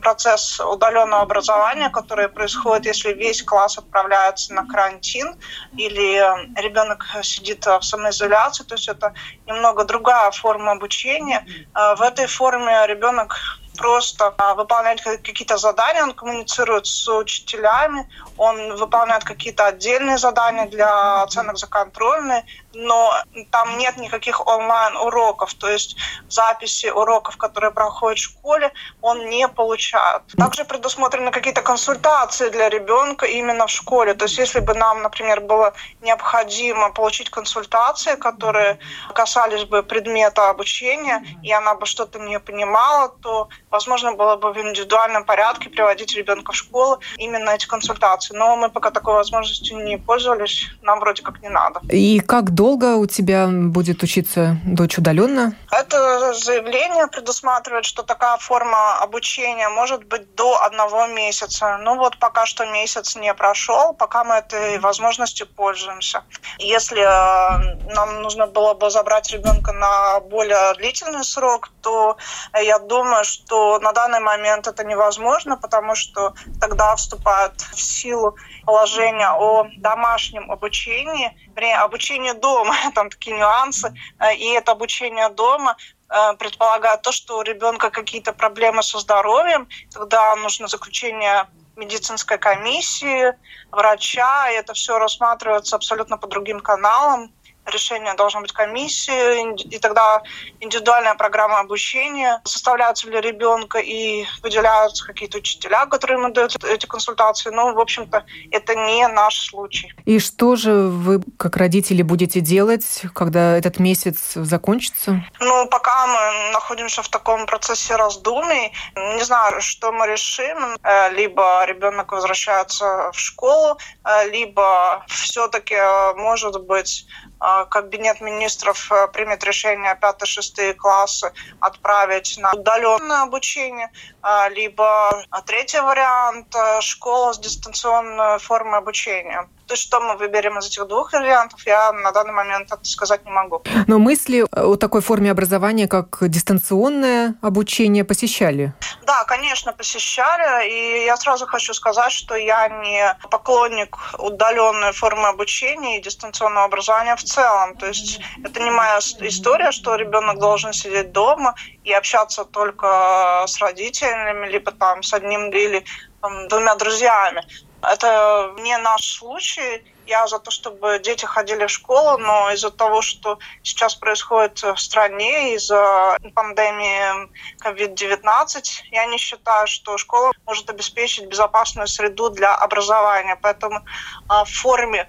процесс 0.00 0.58
удаленного 0.60 1.22
образования, 1.22 1.90
который 1.90 2.28
происходит, 2.28 2.86
если 2.86 3.12
весь 3.12 3.42
класс 3.42 3.76
отправляется 3.76 4.54
на 4.54 4.66
карантин 4.66 5.34
или 5.76 6.16
ребенок 6.58 7.04
сидит 7.22 7.66
в 7.66 7.82
самоизоляции. 7.82 8.64
То 8.64 8.76
есть 8.76 8.88
это 8.88 9.12
немного 9.46 9.84
другая 9.84 10.30
форма 10.30 10.72
обучения. 10.72 11.44
А 11.74 11.94
в 11.96 12.00
этой 12.00 12.26
форме 12.26 12.86
ребенок 12.86 13.36
просто 13.76 14.34
а, 14.38 14.54
выполняет 14.54 15.00
какие-то 15.02 15.56
задания, 15.56 16.02
он 16.02 16.12
коммуницирует 16.12 16.86
с 16.86 17.08
учителями, 17.08 18.08
он 18.36 18.76
выполняет 18.76 19.24
какие-то 19.24 19.66
отдельные 19.66 20.18
задания 20.18 20.66
для 20.66 21.22
оценок 21.22 21.58
за 21.58 21.66
контрольные, 21.66 22.44
но 22.76 23.14
там 23.50 23.78
нет 23.78 23.96
никаких 23.96 24.46
онлайн-уроков, 24.46 25.54
то 25.54 25.68
есть 25.68 25.96
записи 26.28 26.86
уроков, 26.86 27.36
которые 27.36 27.70
проходят 27.70 28.18
в 28.18 28.22
школе, 28.22 28.72
он 29.00 29.28
не 29.28 29.48
получает. 29.48 30.22
Также 30.36 30.64
предусмотрены 30.64 31.30
какие-то 31.30 31.62
консультации 31.62 32.50
для 32.50 32.68
ребенка 32.68 33.26
именно 33.26 33.66
в 33.66 33.70
школе. 33.70 34.14
То 34.14 34.26
есть 34.26 34.38
если 34.38 34.60
бы 34.60 34.74
нам, 34.74 35.02
например, 35.02 35.40
было 35.40 35.72
необходимо 36.02 36.92
получить 36.92 37.30
консультации, 37.30 38.16
которые 38.16 38.78
касались 39.14 39.64
бы 39.64 39.82
предмета 39.82 40.50
обучения, 40.50 41.24
и 41.42 41.52
она 41.52 41.74
бы 41.74 41.86
что-то 41.86 42.18
не 42.18 42.38
понимала, 42.38 43.08
то 43.08 43.48
возможно 43.70 44.12
было 44.12 44.36
бы 44.36 44.52
в 44.52 44.58
индивидуальном 44.58 45.24
порядке 45.24 45.68
приводить 45.68 46.14
ребенка 46.16 46.52
в 46.52 46.56
школу 46.56 47.00
именно 47.16 47.50
эти 47.50 47.66
консультации. 47.66 48.34
Но 48.34 48.56
мы 48.56 48.70
пока 48.70 48.90
такой 48.90 49.14
возможностью 49.14 49.84
не 49.84 49.98
пользовались, 49.98 50.68
нам 50.82 51.00
вроде 51.00 51.22
как 51.22 51.42
не 51.42 51.48
надо. 51.48 51.80
И 51.90 52.20
как 52.20 52.50
долго 52.50 52.96
у 52.96 53.06
тебя 53.06 53.48
будет 53.50 54.02
учиться 54.02 54.56
дочь 54.64 54.98
удаленно? 54.98 55.54
Это 55.70 56.32
заявление 56.34 57.06
предусматривает, 57.06 57.84
что 57.84 58.02
такая 58.02 58.36
форма 58.38 58.98
обучения 58.98 59.68
может 59.68 60.04
быть 60.04 60.34
до 60.34 60.62
одного 60.62 61.06
месяца. 61.06 61.78
Ну 61.82 61.96
вот 61.96 62.18
пока 62.18 62.46
что 62.46 62.64
месяц 62.66 63.16
не 63.16 63.32
прошел, 63.34 63.92
пока 63.94 64.24
мы 64.24 64.36
этой 64.36 64.78
возможностью 64.78 65.46
пользуемся. 65.46 66.22
Если 66.58 67.00
э, 67.00 67.94
нам 67.94 68.22
нужно 68.22 68.46
было 68.46 68.74
бы 68.74 68.90
забрать 68.90 69.32
ребенка 69.32 69.72
на 69.72 70.20
более 70.20 70.74
длительный 70.74 71.24
срок, 71.24 71.70
то 71.82 72.16
я 72.54 72.78
думаю, 72.78 73.24
что 73.24 73.55
что 73.56 73.78
на 73.78 73.92
данный 73.92 74.20
момент 74.20 74.66
это 74.66 74.84
невозможно, 74.84 75.56
потому 75.56 75.94
что 75.94 76.34
тогда 76.60 76.94
вступает 76.96 77.52
в 77.60 77.80
силу 77.80 78.36
положение 78.64 79.30
о 79.30 79.66
домашнем 79.78 80.50
обучении, 80.50 81.30
вернее, 81.54 81.78
обучение 81.78 82.34
дома, 82.34 82.74
там 82.94 83.08
такие 83.08 83.36
нюансы, 83.36 83.94
э, 84.20 84.34
и 84.34 84.52
это 84.52 84.72
обучение 84.72 85.28
дома 85.30 85.76
э, 86.10 86.36
предполагает 86.38 87.02
то, 87.02 87.12
что 87.12 87.38
у 87.38 87.42
ребенка 87.42 87.90
какие-то 87.90 88.32
проблемы 88.32 88.82
со 88.82 88.98
здоровьем, 88.98 89.68
тогда 89.92 90.36
нужно 90.36 90.68
заключение 90.68 91.46
медицинской 91.76 92.38
комиссии, 92.38 93.32
врача, 93.70 94.50
и 94.50 94.54
это 94.54 94.74
все 94.74 94.98
рассматривается 94.98 95.76
абсолютно 95.76 96.18
по 96.18 96.26
другим 96.26 96.60
каналам 96.60 97.32
решение 97.66 98.14
должно 98.14 98.40
быть 98.40 98.52
комиссии, 98.52 99.74
и 99.74 99.78
тогда 99.78 100.22
индивидуальная 100.60 101.14
программа 101.14 101.60
обучения 101.60 102.40
составляется 102.44 103.06
для 103.06 103.20
ребенка 103.20 103.78
и 103.78 104.24
выделяются 104.42 105.06
какие-то 105.06 105.38
учителя, 105.38 105.86
которые 105.86 106.18
ему 106.18 106.32
дают 106.32 106.62
эти 106.64 106.86
консультации. 106.86 107.50
Но, 107.50 107.72
в 107.72 107.80
общем-то, 107.80 108.24
это 108.50 108.74
не 108.74 109.06
наш 109.08 109.48
случай. 109.48 109.92
И 110.04 110.18
что 110.18 110.56
же 110.56 110.72
вы, 110.72 111.20
как 111.36 111.56
родители, 111.56 112.02
будете 112.02 112.40
делать, 112.40 113.02
когда 113.14 113.56
этот 113.56 113.78
месяц 113.78 114.32
закончится? 114.34 115.24
Ну, 115.40 115.68
пока 115.68 116.06
мы 116.06 116.52
находимся 116.52 117.02
в 117.02 117.08
таком 117.08 117.46
процессе 117.46 117.96
раздумий, 117.96 118.72
не 118.94 119.24
знаю, 119.24 119.60
что 119.60 119.92
мы 119.92 120.06
решим. 120.06 120.76
Э, 120.82 121.10
либо 121.10 121.64
ребенок 121.66 122.12
возвращается 122.12 123.10
в 123.12 123.18
школу, 123.18 123.78
э, 124.04 124.30
либо 124.30 125.04
все-таки, 125.08 125.74
э, 125.74 126.14
может 126.14 126.62
быть, 126.64 127.06
Кабинет 127.38 128.20
министров 128.22 128.90
э, 128.90 129.08
примет 129.08 129.44
решение 129.44 129.98
5-6 130.00 130.74
классы 130.74 131.32
отправить 131.60 132.38
на 132.38 132.52
удаленное 132.52 133.22
обучение, 133.22 133.90
а, 134.22 134.48
либо 134.48 135.22
а, 135.30 135.42
третий 135.42 135.80
вариант 135.80 136.54
э,– 136.54 136.80
школа 136.80 137.34
с 137.34 137.38
дистанционной 137.38 138.38
формой 138.38 138.78
обучения. 138.78 139.48
То 139.66 139.74
есть 139.74 139.82
что 139.82 140.00
мы 140.00 140.16
выберем 140.16 140.58
из 140.58 140.66
этих 140.66 140.86
двух 140.86 141.12
вариантов, 141.12 141.60
я 141.66 141.92
на 141.92 142.12
данный 142.12 142.32
момент 142.32 142.72
это 142.72 142.84
сказать 142.84 143.24
не 143.24 143.30
могу. 143.32 143.62
Но 143.86 143.98
мысли 143.98 144.44
о 144.52 144.76
такой 144.76 145.00
форме 145.00 145.30
образования, 145.30 145.88
как 145.88 146.18
дистанционное 146.20 147.34
обучение, 147.42 148.04
посещали? 148.04 148.72
Да, 149.02 149.24
конечно, 149.24 149.72
посещали. 149.72 150.70
И 150.70 151.04
я 151.04 151.16
сразу 151.16 151.46
хочу 151.46 151.74
сказать, 151.74 152.12
что 152.12 152.36
я 152.36 152.68
не 152.68 153.16
поклонник 153.30 153.96
удаленной 154.18 154.92
формы 154.92 155.28
обучения 155.28 155.98
и 155.98 156.02
дистанционного 156.02 156.66
образования 156.66 157.16
в 157.16 157.24
целом. 157.24 157.76
То 157.76 157.86
есть 157.86 158.20
это 158.44 158.60
не 158.60 158.70
моя 158.70 158.98
история, 158.98 159.72
что 159.72 159.96
ребенок 159.96 160.38
должен 160.38 160.72
сидеть 160.72 161.12
дома 161.12 161.54
и 161.82 161.92
общаться 161.92 162.44
только 162.44 163.44
с 163.46 163.58
родителями, 163.58 164.46
либо 164.46 164.70
там 164.70 165.02
с 165.02 165.12
одним 165.12 165.50
или 165.50 165.84
там, 166.20 166.48
двумя 166.48 166.74
друзьями. 166.76 167.44
Это 167.86 168.52
не 168.58 168.76
наш 168.78 169.18
случай. 169.18 169.84
Я 170.06 170.26
за 170.26 170.38
то, 170.38 170.50
чтобы 170.50 171.00
дети 171.02 171.24
ходили 171.24 171.66
в 171.66 171.70
школу, 171.70 172.18
но 172.18 172.50
из-за 172.52 172.70
того, 172.70 173.02
что 173.02 173.38
сейчас 173.62 173.94
происходит 173.94 174.62
в 174.62 174.76
стране, 174.76 175.54
из-за 175.54 176.16
пандемии 176.34 177.28
COVID-19, 177.64 178.62
я 178.90 179.06
не 179.06 179.18
считаю, 179.18 179.66
что 179.66 179.98
школа 179.98 180.32
может 180.46 180.70
обеспечить 180.70 181.26
безопасную 181.26 181.86
среду 181.86 182.30
для 182.30 182.54
образования. 182.54 183.36
Поэтому 183.40 183.80
а, 184.28 184.44
в 184.44 184.50
форме 184.50 185.08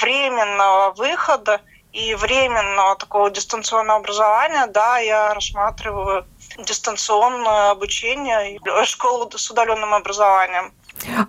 временного 0.00 0.92
выхода 0.92 1.60
и 1.92 2.14
временного 2.14 2.96
такого 2.96 3.30
дистанционного 3.30 4.00
образования, 4.00 4.66
да, 4.66 4.98
я 4.98 5.32
рассматриваю 5.34 6.26
дистанционное 6.58 7.70
обучение, 7.70 8.58
школу 8.84 9.30
с 9.30 9.50
удаленным 9.50 9.94
образованием. 9.94 10.72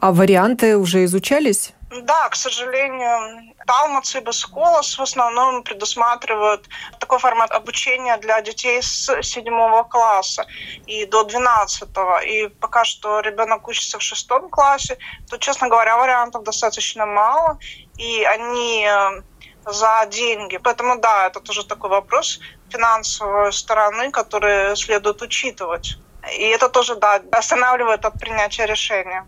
А 0.02 0.12
варианты 0.12 0.78
уже 0.78 1.04
изучались? 1.06 1.74
Да, 2.02 2.30
к 2.30 2.36
сожалению, 2.36 3.54
Талмац 3.66 4.16
и 4.16 4.20
Басколос 4.20 4.98
в 4.98 5.02
основном 5.02 5.64
предусматривают 5.64 6.68
такой 7.00 7.20
формат 7.20 7.52
обучения 7.52 8.18
для 8.18 8.42
детей 8.42 8.82
с 8.82 9.22
седьмого 9.22 9.84
класса 9.84 10.46
и 10.88 11.06
до 11.06 11.24
двенадцатого. 11.24 12.24
И 12.24 12.48
пока 12.48 12.84
что 12.84 13.20
ребенок 13.22 13.68
учится 13.68 13.98
в 13.98 14.02
шестом 14.02 14.50
классе, 14.50 14.98
то, 15.30 15.38
честно 15.38 15.70
говоря, 15.70 15.98
вариантов 15.98 16.44
достаточно 16.44 17.06
мало, 17.06 17.60
и 17.98 18.24
они 18.24 18.86
э, 18.88 19.22
за 19.66 20.06
деньги. 20.10 20.58
Поэтому 20.58 21.00
да, 21.00 21.28
это 21.28 21.40
тоже 21.40 21.66
такой 21.66 21.90
вопрос 21.90 22.40
финансовой 22.70 23.54
стороны, 23.54 24.12
который 24.12 24.76
следует 24.76 25.22
учитывать. 25.22 25.98
И 26.38 26.44
это 26.44 26.70
тоже, 26.70 26.96
да, 26.96 27.22
останавливает 27.32 28.06
от 28.06 28.20
принятия 28.20 28.66
решения. 28.66 29.26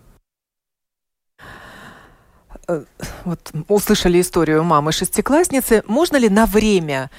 Э, 2.67 2.83
вот 3.23 3.51
услышали 3.67 4.19
историю 4.19 4.63
мамы 4.63 4.91
шестиклассницы. 4.91 5.83
Можно 5.87 6.17
ли 6.17 6.29
на 6.29 6.45
время 6.45 7.09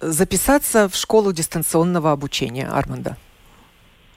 записаться 0.00 0.88
в 0.88 0.96
школу 0.96 1.32
дистанционного 1.32 2.10
обучения 2.12 2.66
Арманда? 2.66 3.16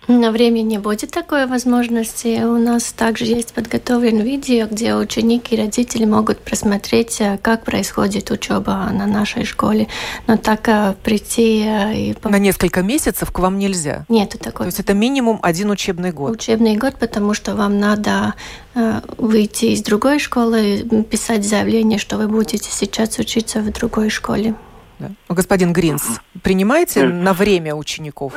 На 0.07 0.31
время 0.31 0.61
не 0.61 0.79
будет 0.79 1.11
такой 1.11 1.45
возможности. 1.47 2.43
У 2.43 2.57
нас 2.57 2.91
также 2.91 3.25
есть 3.25 3.53
подготовлен 3.53 4.19
видео, 4.19 4.67
где 4.69 4.95
ученики 4.95 5.55
и 5.55 5.57
родители 5.57 6.03
могут 6.03 6.39
просмотреть, 6.39 7.21
э, 7.21 7.39
как 7.41 7.63
происходит 7.63 8.29
учеба 8.29 8.89
на 8.91 9.07
нашей 9.07 9.45
школе. 9.45 9.87
Но 10.27 10.35
так 10.35 10.67
э, 10.67 10.95
прийти 11.03 11.63
и... 11.63 12.15
На 12.23 12.37
несколько 12.39 12.81
месяцев 12.81 13.31
к 13.31 13.39
вам 13.39 13.57
нельзя? 13.57 14.05
Нет 14.09 14.35
такой. 14.41 14.65
То 14.65 14.67
есть 14.67 14.79
это 14.81 14.93
минимум 14.93 15.39
один 15.41 15.69
учебный 15.71 16.11
год? 16.11 16.31
Учебный 16.31 16.75
год, 16.75 16.95
потому 16.99 17.33
что 17.33 17.55
вам 17.55 17.79
надо 17.79 18.33
э, 18.75 19.01
выйти 19.17 19.65
из 19.65 19.83
другой 19.83 20.19
школы, 20.19 20.85
писать 21.09 21.45
заявление, 21.45 21.97
что 21.97 22.17
вы 22.17 22.27
будете 22.27 22.69
сейчас 22.69 23.19
учиться 23.19 23.61
в 23.61 23.71
другой 23.71 24.09
школе. 24.09 24.55
Да. 24.99 25.11
Господин 25.29 25.71
Гринс, 25.71 26.03
принимаете 26.41 27.05
на 27.05 27.33
время 27.33 27.73
учеников? 27.73 28.33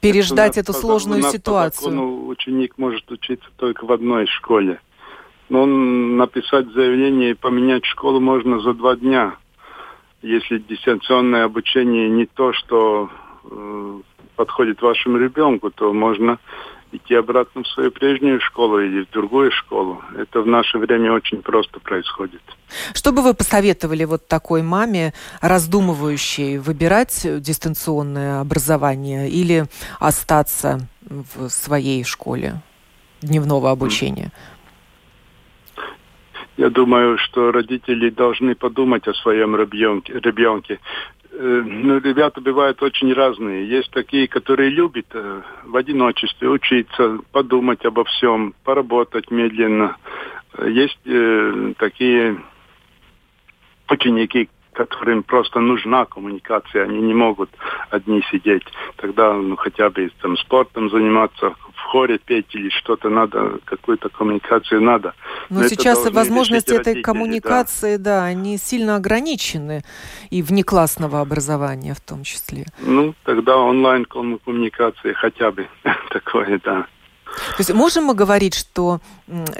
Переждать 0.00 0.58
эту 0.58 0.72
сложную 0.72 1.22
нас 1.22 1.32
ситуацию? 1.32 1.90
Закону 1.90 2.26
ученик 2.26 2.74
может 2.78 3.10
учиться 3.10 3.48
только 3.56 3.84
в 3.84 3.92
одной 3.92 4.26
школе. 4.26 4.80
Но 5.48 5.64
написать 5.64 6.66
заявление 6.72 7.30
и 7.30 7.34
поменять 7.34 7.84
школу 7.84 8.20
можно 8.20 8.60
за 8.60 8.74
два 8.74 8.96
дня. 8.96 9.36
Если 10.22 10.58
дистанционное 10.58 11.44
обучение 11.44 12.08
не 12.08 12.26
то, 12.26 12.52
что 12.52 13.10
э, 13.44 14.00
подходит 14.34 14.82
вашему 14.82 15.18
ребенку, 15.18 15.70
то 15.70 15.92
можно 15.92 16.38
идти 16.96 17.14
обратно 17.14 17.62
в 17.62 17.68
свою 17.68 17.90
прежнюю 17.90 18.40
школу 18.40 18.80
или 18.80 19.04
в 19.04 19.10
другую 19.10 19.50
школу. 19.52 20.02
Это 20.16 20.40
в 20.40 20.46
наше 20.46 20.78
время 20.78 21.12
очень 21.12 21.42
просто 21.42 21.80
происходит. 21.80 22.42
Что 22.94 23.12
бы 23.12 23.22
вы 23.22 23.34
посоветовали 23.34 24.04
вот 24.04 24.26
такой 24.26 24.62
маме, 24.62 25.12
раздумывающей, 25.40 26.58
выбирать 26.58 27.26
дистанционное 27.40 28.40
образование 28.40 29.28
или 29.28 29.66
остаться 30.00 30.88
в 31.02 31.48
своей 31.48 32.04
школе 32.04 32.62
дневного 33.22 33.70
обучения? 33.70 34.32
Я 36.56 36.70
думаю, 36.70 37.18
что 37.18 37.52
родители 37.52 38.08
должны 38.08 38.54
подумать 38.54 39.06
о 39.06 39.12
своем 39.14 39.56
ребенке. 39.56 40.14
ребенке. 40.14 40.78
Э, 41.38 41.62
ну, 41.66 41.98
ребята 41.98 42.40
бывают 42.40 42.82
очень 42.82 43.12
разные. 43.12 43.68
Есть 43.68 43.90
такие, 43.90 44.26
которые 44.26 44.70
любят 44.70 45.06
э, 45.12 45.42
в 45.64 45.76
одиночестве 45.76 46.48
учиться, 46.48 47.18
подумать 47.30 47.84
обо 47.84 48.04
всем, 48.04 48.54
поработать 48.64 49.30
медленно. 49.30 49.98
Есть 50.66 50.98
э, 51.04 51.74
такие 51.78 52.42
ученики, 53.90 54.48
которым 54.76 55.22
просто 55.22 55.60
нужна 55.60 56.04
коммуникация, 56.04 56.84
они 56.84 57.00
не 57.00 57.14
могут 57.14 57.50
одни 57.90 58.22
сидеть. 58.30 58.64
Тогда 58.96 59.32
ну, 59.32 59.56
хотя 59.56 59.90
бы 59.90 60.10
там, 60.20 60.36
спортом 60.36 60.90
заниматься, 60.90 61.54
в 61.74 61.82
хоре 61.88 62.18
петь 62.18 62.54
или 62.54 62.68
что-то 62.68 63.08
надо, 63.08 63.58
какую-то 63.64 64.08
коммуникацию 64.08 64.82
надо. 64.82 65.14
Но, 65.48 65.60
Но 65.60 65.68
сейчас 65.68 66.08
возможности 66.10 66.72
этой 66.72 66.78
родители, 66.78 67.02
коммуникации, 67.02 67.96
да. 67.96 68.20
да, 68.20 68.24
они 68.24 68.58
сильно 68.58 68.96
ограничены, 68.96 69.82
и 70.30 70.42
внеклассного 70.42 71.20
образования 71.20 71.94
в 71.94 72.00
том 72.00 72.22
числе. 72.22 72.66
Ну, 72.80 73.14
тогда 73.24 73.56
онлайн-коммуникация 73.56 75.14
хотя 75.14 75.50
бы 75.50 75.68
такое, 76.10 76.60
да. 76.64 76.86
То 77.36 77.58
есть 77.58 77.72
можем 77.72 78.04
мы 78.04 78.14
говорить, 78.14 78.54
что 78.54 79.00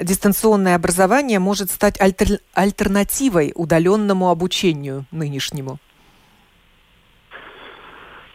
дистанционное 0.01 0.75
образование 0.75 1.39
может 1.39 1.71
стать 1.71 1.99
альтер... 2.01 2.39
альтернативой 2.53 3.51
удаленному 3.55 4.29
обучению 4.29 5.05
нынешнему? 5.11 5.77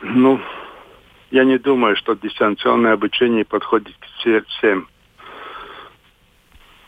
Ну, 0.00 0.40
я 1.31 1.44
не 1.44 1.59
думаю, 1.59 1.96
что 1.96 2.14
дистанционное 2.14 2.92
обучение 2.92 3.44
подходит 3.44 3.94
к 3.98 4.46
всем. 4.48 4.88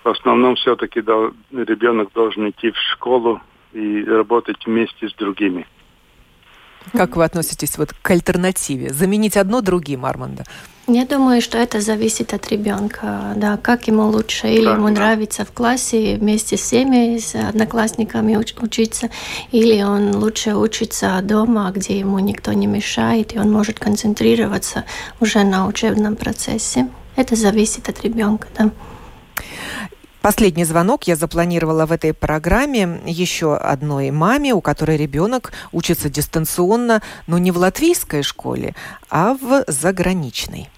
В 0.03 0.09
основном 0.09 0.57
все-таки 0.57 1.01
ребенок 1.01 2.13
должен 2.13 2.51
идти 2.51 2.71
в 2.71 2.77
школу 2.93 3.41
и 3.73 4.05
работать 4.05 4.67
вместе 4.67 5.09
с 5.09 5.15
другими. 5.15 5.67
Как 6.93 7.17
вы 7.17 7.25
относитесь 7.25 7.79
вот 7.79 7.95
к 7.95 8.11
альтернативе? 8.11 8.91
Заменить 8.91 9.37
одно 9.37 9.63
другим, 9.63 10.05
Арманда? 10.05 10.45
Я 10.87 11.07
думаю, 11.07 11.41
что 11.41 11.57
это 11.57 11.81
зависит 11.81 12.35
от 12.35 12.51
ребенка, 12.51 13.33
да, 13.37 13.57
как 13.57 13.87
ему 13.87 14.07
лучше, 14.09 14.49
или 14.49 14.67
да, 14.67 14.75
ему 14.75 14.89
да. 14.89 14.93
нравится 14.93 15.47
в 15.47 15.51
классе 15.51 16.17
вместе 16.17 16.59
с 16.59 16.61
всеми, 16.61 17.17
с 17.17 17.35
одноклассниками 17.35 18.35
уч- 18.35 18.63
учиться, 18.63 19.09
или 19.51 19.83
он 19.83 20.15
лучше 20.17 20.55
учится 20.55 21.21
дома, 21.23 21.73
где 21.75 21.99
ему 21.99 22.19
никто 22.19 22.53
не 22.53 22.67
мешает, 22.67 23.35
и 23.35 23.39
он 23.39 23.51
может 23.51 23.79
концентрироваться 23.79 24.85
уже 25.21 25.43
на 25.43 25.67
учебном 25.67 26.17
процессе. 26.17 26.89
Это 27.17 27.35
зависит 27.35 27.89
от 27.89 28.03
ребенка, 28.03 28.49
да. 28.59 28.71
Последний 30.25 30.65
звонок 30.65 31.05
я 31.07 31.17
запланировала 31.17 31.85
в 31.85 31.93
этой 31.93 32.15
программе 32.15 32.99
еще 33.05 33.57
одной 33.57 34.11
маме, 34.11 34.55
у 34.55 34.63
которой 34.63 34.97
ребенок 34.97 35.53
учится 35.71 36.09
дистанционно, 36.09 37.03
но 37.27 37.37
не 37.37 37.51
в 37.51 37.59
латвийской 37.59 38.23
школе, 38.23 38.75
а 39.11 39.35
в 39.35 39.65
заграничной. 39.67 40.71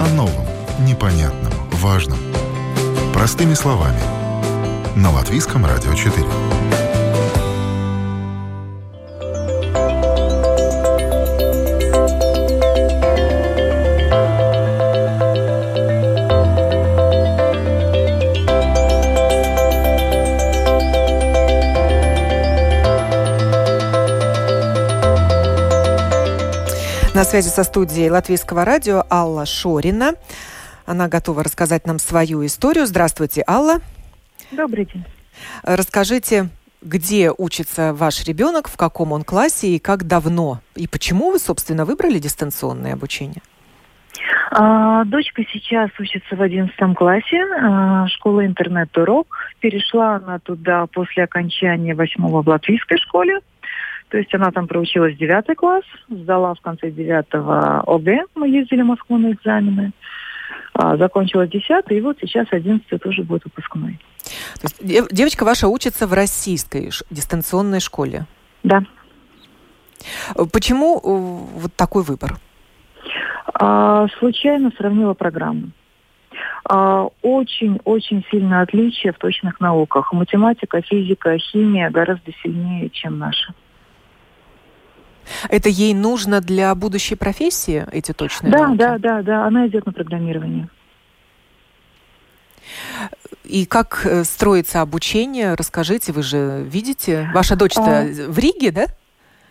О 0.00 0.08
новом, 0.14 0.46
непонятном, 0.86 1.52
важном. 1.72 2.18
Простыми 3.12 3.54
словами. 3.54 3.98
На 4.94 5.10
Латвийском 5.10 5.66
радио 5.66 5.92
4. 5.92 6.85
На 27.16 27.24
связи 27.24 27.48
со 27.48 27.64
студией 27.64 28.10
Латвийского 28.10 28.66
радио 28.66 29.02
Алла 29.10 29.46
Шорина. 29.46 30.16
Она 30.84 31.08
готова 31.08 31.42
рассказать 31.42 31.86
нам 31.86 31.98
свою 31.98 32.44
историю. 32.44 32.84
Здравствуйте, 32.84 33.42
Алла. 33.48 33.76
Добрый 34.50 34.84
день. 34.84 35.02
Расскажите, 35.62 36.50
где 36.82 37.32
учится 37.34 37.94
ваш 37.94 38.22
ребенок, 38.26 38.68
в 38.68 38.76
каком 38.76 39.12
он 39.12 39.24
классе 39.24 39.68
и 39.68 39.78
как 39.78 40.06
давно? 40.06 40.60
И 40.74 40.86
почему 40.86 41.30
вы, 41.30 41.38
собственно, 41.38 41.86
выбрали 41.86 42.18
дистанционное 42.18 42.92
обучение? 42.92 43.40
А, 44.50 45.04
дочка 45.06 45.42
сейчас 45.50 45.88
учится 45.98 46.36
в 46.36 46.42
одиннадцатом 46.42 46.94
классе, 46.94 47.42
а, 47.62 48.06
школа 48.08 48.44
интернет-урок. 48.44 49.38
Перешла 49.60 50.16
она 50.16 50.38
туда 50.38 50.86
после 50.86 51.24
окончания 51.24 51.94
восьмого 51.94 52.42
в 52.42 52.48
латвийской 52.48 52.98
школе. 52.98 53.40
То 54.16 54.20
есть 54.20 54.34
она 54.34 54.50
там 54.50 54.66
проучилась 54.66 55.14
девятый 55.18 55.54
класс, 55.54 55.84
сдала 56.08 56.54
в 56.54 56.60
конце 56.62 56.90
девятого 56.90 57.80
ОГЭ, 57.80 58.24
мы 58.34 58.48
ездили 58.48 58.80
в 58.80 58.86
Москву 58.86 59.18
на 59.18 59.32
экзамены, 59.32 59.92
а, 60.72 60.96
закончила 60.96 61.46
десятый, 61.46 61.98
и 61.98 62.00
вот 62.00 62.16
сейчас 62.22 62.46
одиннадцатый 62.50 62.98
тоже 62.98 63.24
будет 63.24 63.44
выпускной. 63.44 64.00
То 64.58 64.68
есть 64.80 65.12
девочка 65.12 65.44
ваша 65.44 65.68
учится 65.68 66.06
в 66.06 66.14
российской 66.14 66.88
дистанционной 67.10 67.80
школе? 67.80 68.24
Да. 68.62 68.84
Почему 70.50 70.96
э, 70.96 71.60
вот 71.60 71.74
такой 71.74 72.02
выбор? 72.02 72.38
А, 73.52 74.06
случайно 74.18 74.72
сравнила 74.78 75.12
программу. 75.12 75.72
Очень-очень 76.64 78.24
сильно 78.30 78.62
отличие 78.62 79.12
в 79.12 79.18
точных 79.18 79.60
науках. 79.60 80.10
Математика, 80.14 80.80
физика, 80.80 81.36
химия 81.36 81.90
гораздо 81.90 82.32
сильнее, 82.42 82.88
чем 82.88 83.18
наша. 83.18 83.52
Это 85.48 85.68
ей 85.68 85.94
нужно 85.94 86.40
для 86.40 86.74
будущей 86.74 87.14
профессии, 87.14 87.86
эти 87.92 88.12
точные 88.12 88.52
да, 88.52 88.66
науки? 88.66 88.78
Да, 88.78 88.98
да, 88.98 89.22
да, 89.22 89.46
она 89.46 89.66
идет 89.66 89.86
на 89.86 89.92
программирование. 89.92 90.68
И 93.44 93.64
как 93.64 94.04
э, 94.04 94.24
строится 94.24 94.80
обучение? 94.80 95.54
Расскажите, 95.54 96.12
вы 96.12 96.22
же 96.22 96.64
видите. 96.68 97.30
Ваша 97.32 97.56
дочь-то 97.56 98.00
а... 98.00 98.04
в 98.28 98.38
Риге, 98.38 98.72
да? 98.72 98.86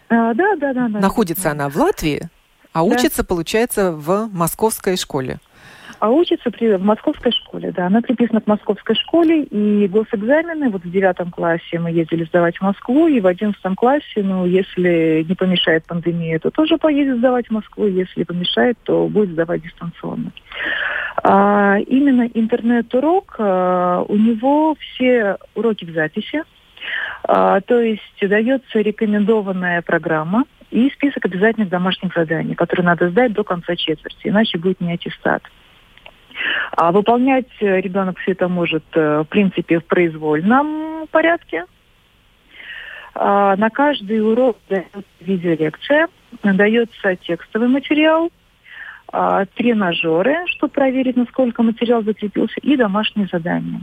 А, 0.10 0.34
да, 0.34 0.56
да, 0.58 0.74
да, 0.74 0.88
да. 0.90 1.00
Находится 1.00 1.46
да. 1.46 1.52
она 1.52 1.70
в 1.70 1.78
Латвии, 1.78 2.30
а 2.74 2.80
да. 2.80 2.84
учится, 2.84 3.24
получается, 3.24 3.92
в 3.92 4.30
московской 4.32 4.98
школе. 4.98 5.40
А 6.00 6.10
учится 6.10 6.52
при, 6.52 6.76
в 6.76 6.84
московской 6.84 7.32
школе, 7.32 7.72
да. 7.72 7.88
Она 7.88 8.02
приписана 8.02 8.42
к 8.42 8.48
московской 8.48 8.96
школе, 8.96 9.44
и 9.44 9.88
госэкзамены, 9.88 10.70
вот 10.70 10.84
в 10.84 10.92
девятом 10.92 11.32
классе 11.32 11.80
мы 11.80 11.92
ездили 11.92 12.26
сдавать 12.26 12.58
в 12.58 12.62
Москву, 12.62 13.08
и 13.08 13.22
в 13.22 13.28
одиннадцатом 13.28 13.76
классе, 13.76 14.22
ну, 14.24 14.46
если 14.46 15.26
не 15.28 15.36
помешает 15.36 15.86
пандемия, 15.86 16.40
то 16.40 16.52
тоже 16.52 16.78
поедет 16.78 17.18
сдавать 17.18 17.48
в 17.48 17.52
Москву, 17.52 17.86
если 17.86 18.24
помешает, 18.24 18.78
то 18.84 19.08
будет 19.08 19.32
сдавать 19.32 19.64
дистанционно. 19.64 20.32
А, 21.24 21.78
именно 21.88 22.30
интернет-урок, 22.34 23.36
а, 23.40 24.04
у 24.08 24.16
него 24.16 24.76
все 24.80 25.38
уроки 25.56 25.86
в 25.86 25.92
записи, 25.92 26.44
а, 27.24 27.62
то 27.62 27.80
есть 27.80 28.02
дается 28.22 28.80
рекомендованная 28.80 29.82
программа 29.82 30.44
и 30.72 30.90
список 30.90 31.26
обязательных 31.26 31.70
домашних 31.70 32.14
заданий, 32.14 32.54
которые 32.54 32.86
надо 32.86 33.10
сдать 33.10 33.34
до 33.34 33.44
конца 33.44 33.76
четверти, 33.76 34.28
иначе 34.28 34.58
будет 34.58 34.82
не 34.82 34.94
аттестат. 34.94 35.42
А 36.72 36.92
выполнять 36.92 37.48
ребенок 37.60 38.18
все 38.20 38.32
это 38.32 38.48
может, 38.48 38.84
э, 38.94 39.22
в 39.22 39.26
принципе, 39.26 39.80
в 39.80 39.86
произвольном 39.86 41.08
порядке. 41.08 41.66
А, 43.14 43.56
на 43.56 43.70
каждый 43.70 44.20
урок 44.20 44.58
дается 44.70 45.04
видеолекция, 45.22 46.10
дается 46.44 47.16
текстовый 47.16 47.70
материал, 47.70 48.30
а, 49.12 49.46
тренажеры, 49.46 50.36
чтобы 50.48 50.74
проверить, 50.74 51.16
насколько 51.16 51.64
материал 51.64 52.04
закрепился, 52.04 52.60
и 52.62 52.76
домашние 52.76 53.28
задания. 53.32 53.82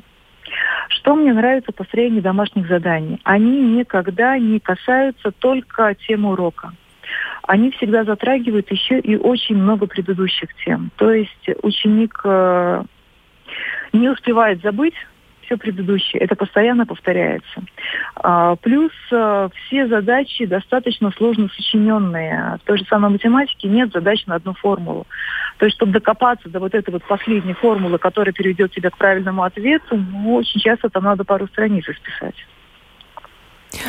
Что 0.89 1.15
мне 1.15 1.33
нравится 1.33 1.73
по 1.73 1.85
построение 1.85 2.21
домашних 2.21 2.69
заданий? 2.69 3.19
Они 3.25 3.63
никогда 3.63 4.37
не 4.39 4.61
касаются 4.61 5.31
только 5.31 5.95
темы 5.95 6.33
урока 6.33 6.73
они 7.43 7.71
всегда 7.73 8.05
затрагивают 8.05 8.71
еще 8.71 8.99
и 8.99 9.17
очень 9.17 9.57
много 9.57 9.87
предыдущих 9.87 10.49
тем. 10.65 10.91
То 10.97 11.13
есть 11.13 11.49
ученик 11.63 12.21
э, 12.25 12.85
не 13.93 14.09
успевает 14.09 14.63
забыть 14.63 14.95
все 15.45 15.57
предыдущее. 15.57 16.23
Это 16.23 16.35
постоянно 16.35 16.87
повторяется. 16.87 17.63
А, 18.17 18.57
плюс 18.57 18.93
а, 19.13 19.49
все 19.51 19.87
задачи 19.89 20.47
достаточно 20.47 21.11
сложно 21.17 21.49
сочиненные. 21.55 22.59
В 22.63 22.67
той 22.67 22.79
же 22.79 22.85
самой 22.85 23.11
математике 23.11 23.69
нет 23.69 23.93
задач 23.93 24.25
на 24.27 24.37
одну 24.37 24.55
формулу. 24.55 25.07
То 25.59 25.67
есть, 25.67 25.77
чтобы 25.77 25.93
докопаться 25.93 26.49
до 26.49 26.61
вот 26.61 26.75
этой 26.75 26.91
вот 26.91 27.05
последней 27.05 27.55
формулы, 27.55 27.99
которая 27.99 28.33
переведет 28.33 28.73
тебя 28.73 28.91
к 28.91 28.97
правильному 28.97 29.43
ответу, 29.43 29.97
ну, 29.97 30.35
очень 30.35 30.61
часто 30.61 30.89
там 30.89 31.05
надо 31.05 31.25
пару 31.25 31.47
страниц 31.49 31.85
исписать. 31.89 32.37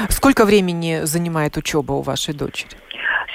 Сколько 0.10 0.46
времени 0.46 1.02
занимает 1.04 1.58
учеба 1.58 1.94
у 1.94 2.02
вашей 2.02 2.34
дочери? 2.34 2.78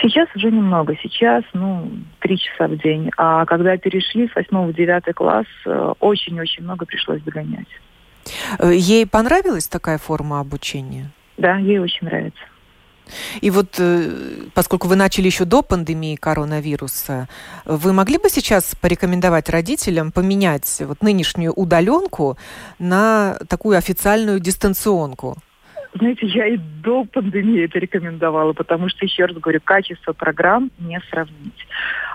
Сейчас 0.00 0.28
уже 0.34 0.50
немного. 0.50 0.94
Сейчас, 1.02 1.42
ну, 1.52 1.90
три 2.20 2.38
часа 2.38 2.68
в 2.68 2.76
день. 2.76 3.10
А 3.16 3.44
когда 3.46 3.76
перешли 3.76 4.28
с 4.28 4.34
восьмого 4.34 4.68
в 4.68 4.74
девятый 4.74 5.12
класс, 5.12 5.46
э, 5.66 5.92
очень-очень 5.98 6.62
много 6.62 6.86
пришлось 6.86 7.20
догонять. 7.22 7.66
Э, 8.58 8.72
ей 8.72 9.06
понравилась 9.06 9.66
такая 9.66 9.98
форма 9.98 10.40
обучения? 10.40 11.10
Да, 11.36 11.56
ей 11.56 11.78
очень 11.78 12.06
нравится. 12.06 12.42
И 13.40 13.50
вот, 13.50 13.76
э, 13.78 14.48
поскольку 14.54 14.86
вы 14.86 14.94
начали 14.94 15.26
еще 15.26 15.44
до 15.44 15.62
пандемии 15.62 16.14
коронавируса, 16.14 17.28
вы 17.64 17.92
могли 17.92 18.18
бы 18.18 18.28
сейчас 18.28 18.74
порекомендовать 18.74 19.48
родителям 19.48 20.12
поменять 20.12 20.80
вот 20.80 21.02
нынешнюю 21.02 21.52
удаленку 21.52 22.36
на 22.78 23.38
такую 23.48 23.78
официальную 23.78 24.40
дистанционку? 24.40 25.38
Знаете, 25.98 26.26
я 26.26 26.46
и 26.46 26.56
до 26.56 27.04
пандемии 27.04 27.64
это 27.64 27.78
рекомендовала, 27.78 28.52
потому 28.52 28.88
что, 28.88 29.04
еще 29.04 29.24
раз 29.24 29.36
говорю, 29.36 29.60
качество 29.62 30.12
программ 30.12 30.70
не 30.78 31.00
сравнить. 31.10 31.66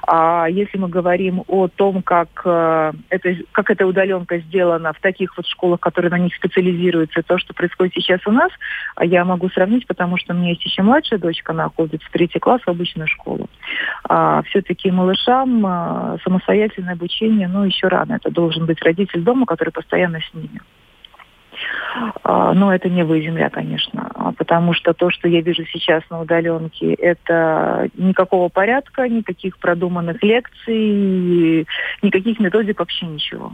А 0.05 0.47
если 0.49 0.77
мы 0.77 0.87
говорим 0.87 1.43
о 1.47 1.67
том, 1.67 2.01
как, 2.01 2.29
э, 2.45 2.93
это, 3.09 3.35
как 3.51 3.69
эта 3.69 3.85
удаленка 3.85 4.39
сделана 4.39 4.93
в 4.93 5.01
таких 5.01 5.35
вот 5.35 5.45
школах, 5.47 5.79
которые 5.79 6.11
на 6.11 6.17
них 6.17 6.33
специализируются, 6.35 7.23
то, 7.23 7.37
что 7.37 7.53
происходит 7.53 7.93
сейчас 7.95 8.21
у 8.25 8.31
нас, 8.31 8.51
а 8.95 9.05
я 9.05 9.25
могу 9.25 9.49
сравнить, 9.49 9.85
потому 9.87 10.17
что 10.17 10.33
у 10.33 10.37
меня 10.37 10.49
есть 10.49 10.65
еще 10.65 10.81
младшая 10.81 11.19
дочка, 11.19 11.51
она 11.51 11.69
ходит 11.69 12.03
в 12.03 12.11
третий 12.11 12.39
класс 12.39 12.61
в 12.61 12.69
обычную 12.69 13.07
школу. 13.07 13.49
А, 14.07 14.43
все-таки 14.43 14.91
малышам 14.91 15.65
а, 15.65 16.17
самостоятельное 16.23 16.93
обучение, 16.93 17.47
ну, 17.47 17.63
еще 17.63 17.87
рано. 17.87 18.13
Это 18.13 18.31
должен 18.31 18.65
быть 18.65 18.81
родитель 18.81 19.21
дома, 19.21 19.45
который 19.45 19.71
постоянно 19.71 20.19
с 20.19 20.33
ними. 20.33 20.61
А, 22.23 22.53
но 22.53 22.73
это 22.73 22.89
не 22.89 23.03
земля, 23.03 23.49
конечно, 23.49 24.09
а, 24.15 24.31
потому 24.31 24.73
что 24.73 24.93
то, 24.93 25.09
что 25.11 25.27
я 25.27 25.41
вижу 25.41 25.63
сейчас 25.65 26.03
на 26.09 26.21
удаленке, 26.21 26.93
это 26.93 27.89
никакого 27.95 28.49
порядка, 28.49 29.07
никаких 29.07 29.57
продуманных 29.59 30.21
лекций, 30.23 31.67
никаких 32.01 32.39
методик, 32.39 32.79
вообще 32.79 33.05
ничего. 33.05 33.53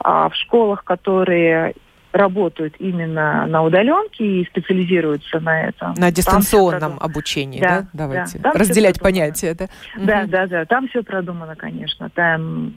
А 0.00 0.28
в 0.28 0.34
школах, 0.34 0.84
которые 0.84 1.74
работают 2.12 2.74
именно 2.78 3.46
на 3.46 3.62
удаленке 3.62 4.24
и 4.24 4.46
специализируются 4.46 5.40
на 5.40 5.68
этом. 5.68 5.94
На 5.94 6.10
дистанционном 6.10 6.98
обучении, 7.00 7.60
да? 7.60 7.80
да? 7.80 7.88
Давайте 7.92 8.38
да, 8.38 8.52
разделять 8.52 8.98
понятия, 8.98 9.54
да? 9.54 9.68
Да, 9.96 10.22
угу. 10.22 10.30
да, 10.30 10.46
да. 10.46 10.64
Там 10.64 10.88
все 10.88 11.02
продумано, 11.02 11.54
конечно. 11.54 12.08
Там 12.10 12.74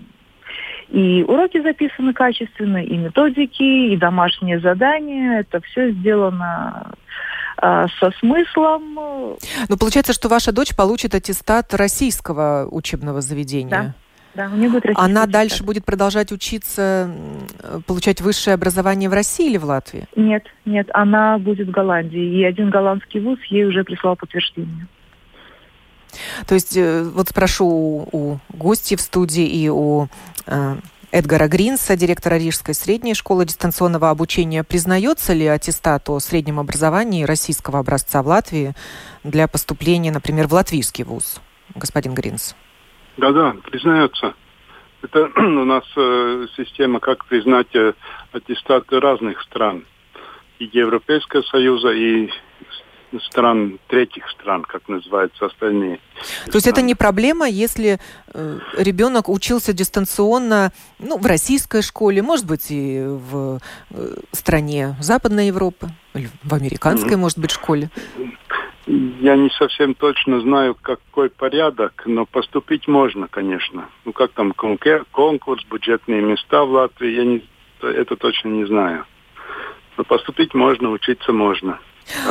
и 0.91 1.23
уроки 1.23 1.61
записаны 1.61 2.13
качественно, 2.13 2.83
и 2.83 2.97
методики, 2.97 3.93
и 3.93 3.97
домашние 3.97 4.59
задания. 4.59 5.39
Это 5.39 5.61
все 5.61 5.91
сделано 5.91 6.91
а, 7.57 7.87
со 7.99 8.11
смыслом. 8.19 9.37
Ну, 9.69 9.77
получается, 9.79 10.11
что 10.11 10.27
ваша 10.27 10.51
дочь 10.51 10.75
получит 10.75 11.15
аттестат 11.15 11.73
российского 11.73 12.67
учебного 12.69 13.21
заведения. 13.21 13.69
Да. 13.69 13.93
Да, 14.33 14.45
у 14.47 14.55
нее 14.55 14.69
будет 14.69 14.85
Она 14.95 15.23
аттестат. 15.23 15.29
дальше 15.29 15.63
будет 15.63 15.83
продолжать 15.83 16.31
учиться, 16.31 17.11
получать 17.85 18.21
высшее 18.21 18.53
образование 18.53 19.09
в 19.09 19.13
России 19.13 19.49
или 19.49 19.57
в 19.57 19.65
Латвии? 19.65 20.05
Нет, 20.15 20.45
нет, 20.63 20.89
она 20.93 21.37
будет 21.37 21.67
в 21.67 21.71
Голландии. 21.71 22.39
И 22.39 22.43
один 22.45 22.69
голландский 22.69 23.19
вуз 23.19 23.39
ей 23.49 23.65
уже 23.65 23.83
прислал 23.83 24.15
подтверждение. 24.15 24.87
То 26.47 26.55
есть, 26.55 26.75
э, 26.75 27.03
вот 27.03 27.29
спрошу 27.29 27.65
у 28.11 28.39
гостей 28.49 28.95
в 28.95 29.01
студии 29.01 29.45
и 29.45 29.69
у 29.69 30.07
э, 30.47 30.75
Эдгара 31.11 31.47
Гринса, 31.47 31.97
директора 31.97 32.35
Рижской 32.35 32.73
средней 32.73 33.13
школы 33.13 33.45
дистанционного 33.45 34.09
обучения. 34.09 34.63
Признается 34.63 35.33
ли 35.33 35.45
аттестат 35.45 36.09
о 36.09 36.19
среднем 36.19 36.59
образовании 36.59 37.23
российского 37.23 37.79
образца 37.79 38.23
в 38.23 38.27
Латвии 38.27 38.73
для 39.23 39.47
поступления, 39.47 40.11
например, 40.11 40.47
в 40.47 40.53
латвийский 40.53 41.03
вуз? 41.03 41.41
Господин 41.75 42.13
Гринс. 42.13 42.55
Да-да, 43.17 43.55
признается. 43.69 44.33
Это 45.01 45.29
у 45.35 45.65
нас 45.65 45.83
э, 45.97 46.47
система, 46.55 46.99
как 46.99 47.25
признать 47.25 47.75
аттестаты 48.31 48.99
разных 48.99 49.41
стран. 49.41 49.85
И 50.59 50.69
Европейского 50.71 51.41
Союза, 51.41 51.89
и 51.89 52.29
стран, 53.19 53.79
третьих 53.87 54.29
стран, 54.29 54.63
как 54.63 54.87
называются 54.87 55.45
остальные. 55.45 55.99
То 56.45 56.55
есть 56.55 56.67
это 56.67 56.81
не 56.81 56.95
проблема, 56.95 57.47
если 57.47 57.99
э, 58.33 58.59
ребенок 58.77 59.29
учился 59.29 59.73
дистанционно 59.73 60.71
ну, 60.99 61.17
в 61.17 61.25
российской 61.25 61.81
школе, 61.81 62.21
может 62.21 62.45
быть, 62.45 62.67
и 62.69 63.03
в 63.05 63.59
э, 63.91 64.15
стране 64.31 64.95
Западной 64.99 65.47
Европы, 65.47 65.89
или 66.13 66.29
в 66.43 66.53
американской, 66.53 67.11
mm-hmm. 67.11 67.17
может 67.17 67.39
быть, 67.39 67.51
школе? 67.51 67.89
Я 68.87 69.35
не 69.35 69.49
совсем 69.51 69.93
точно 69.93 70.41
знаю, 70.41 70.75
какой 70.81 71.29
порядок, 71.29 72.03
но 72.05 72.25
поступить 72.25 72.87
можно, 72.87 73.27
конечно. 73.27 73.89
Ну, 74.05 74.11
как 74.11 74.31
там 74.31 74.53
конкурс, 74.53 75.63
бюджетные 75.69 76.21
места 76.21 76.65
в 76.65 76.71
Латвии, 76.71 77.11
я 77.11 77.23
не, 77.23 77.43
это 77.81 78.15
точно 78.15 78.49
не 78.49 78.65
знаю. 78.65 79.05
Но 79.97 80.03
поступить 80.03 80.53
можно, 80.53 80.89
учиться 80.89 81.31
можно. 81.31 81.79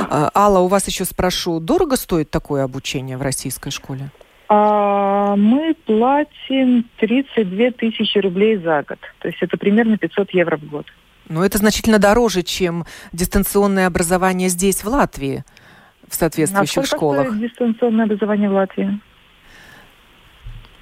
А, 0.08 0.30
Алла, 0.34 0.60
у 0.60 0.68
вас 0.68 0.86
еще 0.86 1.04
спрошу, 1.04 1.60
дорого 1.60 1.96
стоит 1.96 2.30
такое 2.30 2.64
обучение 2.64 3.16
в 3.16 3.22
российской 3.22 3.70
школе? 3.70 4.10
А, 4.48 5.36
мы 5.36 5.74
платим 5.86 6.84
32 6.98 7.70
тысячи 7.70 8.18
рублей 8.18 8.56
за 8.56 8.82
год. 8.82 8.98
То 9.20 9.28
есть 9.28 9.38
это 9.40 9.56
примерно 9.56 9.96
500 9.96 10.34
евро 10.34 10.56
в 10.56 10.64
год. 10.64 10.86
Но 11.28 11.44
это 11.44 11.58
значительно 11.58 12.00
дороже, 12.00 12.42
чем 12.42 12.84
дистанционное 13.12 13.86
образование 13.86 14.48
здесь, 14.48 14.82
в 14.82 14.88
Латвии, 14.88 15.44
в 16.08 16.14
соответствующих 16.16 16.82
а 16.82 16.86
школах. 16.86 17.38
дистанционное 17.38 18.06
образование 18.06 18.50
в 18.50 18.54
Латвии? 18.54 18.98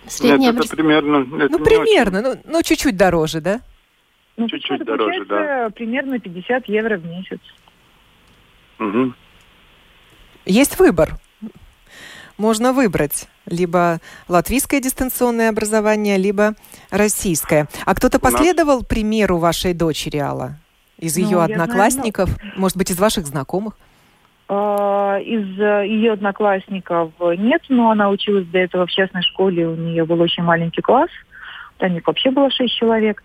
Средняя 0.07 0.53
Нет, 0.53 0.65
это 0.65 0.75
примерно... 0.75 1.43
Это 1.43 1.59
ну, 1.59 1.65
примерно, 1.65 2.23
ну, 2.23 2.37
ну, 2.47 2.63
чуть-чуть 2.63 2.97
дороже, 2.97 3.43
да? 3.43 3.61
Ну, 4.39 4.49
Чуть-чуть 4.49 4.85
дороже, 4.85 5.25
получается 5.27 5.75
примерно 5.75 6.19
50 6.19 6.69
евро 6.69 6.97
в 6.97 7.05
месяц. 7.05 7.41
Мгм. 8.79 9.15
Есть 10.45 10.79
выбор. 10.79 11.19
Можно 12.39 12.73
выбрать 12.73 13.29
либо 13.47 14.01
латвийское 14.29 14.81
дистанционное 14.81 15.51
образование, 15.51 16.17
либо 16.17 16.55
российское. 16.91 17.67
А 17.85 17.95
кто-то 17.95 18.21
последовал 18.21 18.85
примеру 18.85 19.39
вашей 19.39 19.75
дочери, 19.75 20.19
Алла? 20.19 20.57
Из 20.99 21.17
Ну, 21.17 21.25
ее 21.25 21.31
я 21.31 21.45
знаю, 21.47 21.63
одноклассников? 21.63 22.31
Может 22.57 22.77
быть, 22.77 22.91
из 22.91 22.99
ваших 22.99 23.27
знакомых? 23.27 23.75
А, 24.49 25.19
Из 25.19 25.61
э, 25.61 25.87
ее 25.87 26.13
одноклассников 26.13 27.13
нет, 27.21 27.63
но 27.69 27.91
она 27.91 28.09
училась 28.09 28.47
до 28.47 28.59
этого 28.59 28.87
в 28.87 28.91
частной 28.91 29.23
школе, 29.23 29.67
у 29.69 29.75
нее 29.75 30.05
был 30.05 30.21
очень 30.21 30.43
маленький 30.43 30.81
класс, 30.81 31.11
там 31.79 31.97
их 31.97 32.07
вообще 32.07 32.31
было 32.31 32.51
шесть 32.51 32.75
человек. 32.75 33.23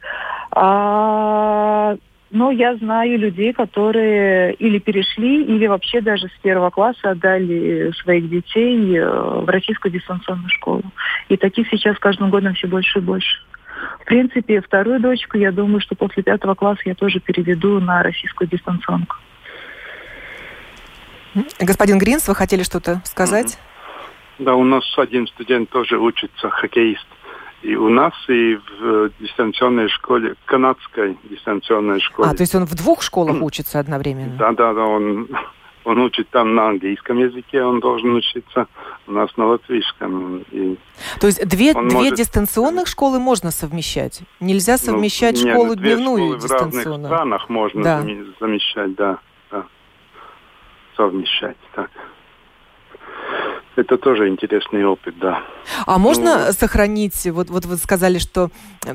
А, 0.52 1.96
Но 2.34 2.50
я 2.50 2.76
знаю 2.78 3.20
людей, 3.20 3.54
которые 3.54 4.56
или 4.56 4.80
перешли, 4.80 5.44
или 5.44 5.68
вообще 5.68 6.02
даже 6.02 6.30
с 6.30 6.42
первого 6.42 6.72
класса 6.72 7.12
отдали 7.12 7.92
своих 8.02 8.28
детей 8.28 8.98
э, 8.98 9.06
в 9.06 9.48
российскую 9.48 9.92
дистанционную 9.92 10.50
школу. 10.50 10.82
И 11.30 11.38
таких 11.38 11.68
сейчас 11.70 11.96
каждым 12.00 12.32
годом 12.32 12.56
все 12.56 12.66
больше 12.66 12.98
и 12.98 13.02
больше. 13.04 13.38
В 14.02 14.06
принципе, 14.06 14.62
вторую 14.62 15.00
дочку, 15.00 15.38
я 15.38 15.52
думаю, 15.52 15.80
что 15.80 15.94
после 15.94 16.24
пятого 16.24 16.56
класса 16.56 16.82
я 16.86 16.96
тоже 16.96 17.20
переведу 17.20 17.80
на 17.80 18.02
российскую 18.02 18.50
дистанционку. 18.50 19.16
Господин 21.60 22.00
Гринс, 22.00 22.28
вы 22.28 22.34
хотели 22.34 22.64
что-то 22.64 23.00
сказать? 23.06 23.60
Да, 24.40 24.56
у 24.56 24.64
нас 24.64 24.84
один 24.98 25.28
студент 25.28 25.70
тоже 25.70 26.00
учится, 26.00 26.50
хоккеист. 26.50 27.06
И 27.64 27.76
у 27.76 27.88
нас, 27.88 28.14
и 28.28 28.56
в 28.56 28.62
э, 28.82 29.10
дистанционной 29.22 29.88
школе, 29.88 30.36
канадской 30.46 31.18
дистанционной 31.30 32.02
школе. 32.02 32.30
А, 32.30 32.36
то 32.36 32.42
есть 32.42 32.54
он 32.56 32.66
в 32.66 32.76
двух 32.76 33.02
школах 33.02 33.42
учится 33.42 33.80
одновременно? 33.80 34.36
Да, 34.38 34.52
да, 34.52 34.74
да, 34.74 34.82
он, 34.84 35.30
он 35.86 36.00
учит 36.00 36.30
там 36.30 36.56
на 36.56 36.68
английском 36.68 37.18
языке, 37.20 37.64
он 37.64 37.80
должен 37.80 38.14
учиться, 38.16 38.68
у 39.08 39.14
нас 39.14 39.30
на 39.38 39.46
латвийском. 39.46 40.40
И, 40.52 40.78
То 41.22 41.28
есть 41.28 41.48
две, 41.48 41.72
две 41.74 41.82
может- 41.82 42.16
дистанционных 42.16 42.88
школы 42.88 43.20
можно 43.20 43.50
совмещать? 43.50 44.22
Нельзя 44.42 44.74
ну, 44.74 44.78
совмещать 44.80 45.42
нет, 45.42 45.54
школу 45.54 45.78
две 45.78 45.96
дневную 45.96 46.18
и 46.18 46.20
школы 46.20 46.38
в 46.40 46.52
разных 46.52 46.72
дистанционную? 46.72 47.14
странах 47.14 47.50
можно 47.50 47.82
Да. 47.84 48.02
заме- 48.02 48.34
замещать, 48.42 48.96
да, 48.96 49.20
да, 49.52 49.64
совмещать, 50.98 51.58
так. 51.76 51.90
Это 53.76 53.98
тоже 53.98 54.28
интересный 54.28 54.86
опыт, 54.86 55.18
да. 55.18 55.42
А 55.88 55.98
можно 55.98 56.46
Ну, 56.48 56.54
сохранить, 56.54 57.26
вот, 57.26 57.50
вот 57.50 57.66
вы 57.66 57.78
сказали, 57.78 58.20
что 58.20 58.50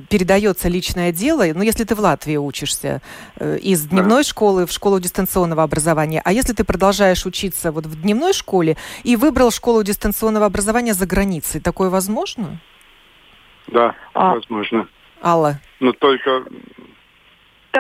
передается 0.09 0.69
личное 0.69 1.11
дело, 1.11 1.45
ну, 1.53 1.63
если 1.63 1.83
ты 1.83 1.97
в 1.97 2.01
Латвии 2.01 2.37
учишься, 2.37 3.03
э, 3.37 3.59
из 3.59 3.87
дневной 3.87 4.23
школы 4.23 4.67
в 4.67 4.71
школу 4.71 5.01
дистанционного 5.01 5.65
образования, 5.65 6.23
а 6.25 6.33
если 6.33 6.53
ты 6.53 6.63
продолжаешь 6.63 7.27
учиться 7.27 7.73
вот 7.73 7.87
в 7.87 8.01
дневной 8.01 8.33
школе 8.33 8.77
и 9.03 9.17
выбрал 9.17 9.51
школу 9.51 9.83
дистанционного 9.83 10.47
образования 10.47 10.95
за 10.95 11.07
границей, 11.07 11.61
такое 11.61 11.91
возможно? 11.91 12.61
Да, 13.67 13.97
А- 14.15 14.35
возможно. 14.35 14.87
Алла? 15.21 15.59
Но 15.81 15.93
только 15.93 16.45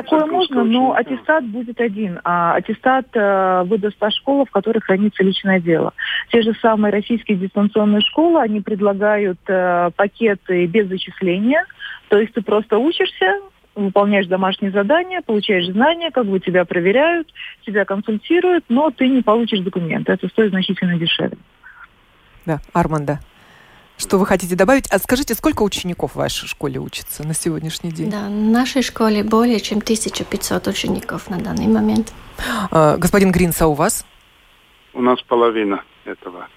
Такое 0.02 0.26
можно, 0.26 0.64
но 0.64 0.94
аттестат 0.94 1.44
будет 1.44 1.80
один. 1.80 2.20
А 2.24 2.54
аттестат 2.54 3.06
э, 3.14 3.62
выдаст 3.64 3.98
та 3.98 4.10
школа, 4.10 4.44
в 4.46 4.50
которой 4.50 4.80
хранится 4.80 5.22
личное 5.22 5.60
дело. 5.60 5.92
Те 6.30 6.42
же 6.42 6.54
самые 6.60 6.92
российские 6.92 7.36
дистанционные 7.36 8.00
школы, 8.00 8.40
они 8.40 8.60
предлагают 8.60 9.38
э, 9.48 9.90
пакеты 9.96 10.66
без 10.66 10.88
зачисления. 10.88 11.64
То 12.08 12.18
есть 12.18 12.32
ты 12.34 12.42
просто 12.42 12.78
учишься, 12.78 13.40
выполняешь 13.74 14.26
домашние 14.26 14.70
задания, 14.70 15.20
получаешь 15.20 15.66
знания, 15.66 16.10
как 16.10 16.26
бы 16.26 16.40
тебя 16.40 16.64
проверяют, 16.64 17.28
тебя 17.64 17.84
консультируют, 17.84 18.64
но 18.68 18.90
ты 18.90 19.08
не 19.08 19.22
получишь 19.22 19.60
документы. 19.60 20.12
Это 20.12 20.28
стоит 20.28 20.50
значительно 20.50 20.98
дешевле. 20.98 21.38
Да, 22.46 22.60
Арманда. 22.72 23.20
Что 23.98 24.16
вы 24.16 24.24
хотите 24.24 24.56
добавить? 24.56 24.90
А 24.90 24.98
скажите, 24.98 25.34
сколько 25.34 25.62
учеников 25.62 26.12
в 26.12 26.16
вашей 26.16 26.48
школе 26.48 26.80
учатся 26.80 27.26
на 27.26 27.34
сегодняшний 27.34 27.90
день? 27.90 28.10
Да, 28.10 28.28
в 28.28 28.30
нашей 28.30 28.82
школе 28.82 29.22
более 29.22 29.60
чем 29.60 29.78
1500 29.78 30.66
учеников 30.68 31.28
на 31.28 31.38
данный 31.38 31.66
момент. 31.66 32.12
А, 32.70 32.96
господин 32.96 33.32
Гринс, 33.32 33.60
а 33.60 33.66
у 33.66 33.74
вас? 33.74 34.06
у 34.98 35.02
нас 35.02 35.20
половина 35.22 35.84
этого. 36.04 36.48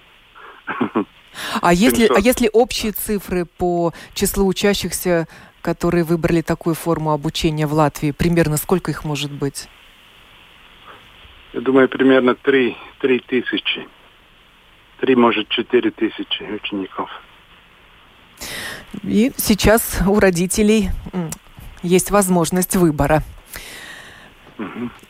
А 1.62 1.72
если, 1.72 2.04
а 2.04 2.20
700. 2.20 2.24
если 2.24 2.50
общие 2.52 2.92
цифры 2.92 3.46
по 3.46 3.92
числу 4.14 4.46
учащихся, 4.46 5.26
которые 5.62 6.04
выбрали 6.04 6.42
такую 6.42 6.74
форму 6.74 7.12
обучения 7.12 7.66
в 7.66 7.72
Латвии, 7.72 8.10
примерно 8.10 8.56
сколько 8.56 8.90
их 8.90 9.04
может 9.04 9.32
быть? 9.32 9.68
Я 11.52 11.60
думаю, 11.60 11.88
примерно 11.88 12.34
три, 12.34 12.76
три 13.00 13.20
тысячи. 13.20 13.88
Три, 15.00 15.16
может, 15.16 15.48
четыре 15.48 15.90
тысячи 15.90 16.42
учеников. 16.42 17.10
И 19.02 19.32
сейчас 19.36 19.98
у 20.06 20.20
родителей 20.20 20.90
есть 21.82 22.10
возможность 22.10 22.76
выбора. 22.76 23.22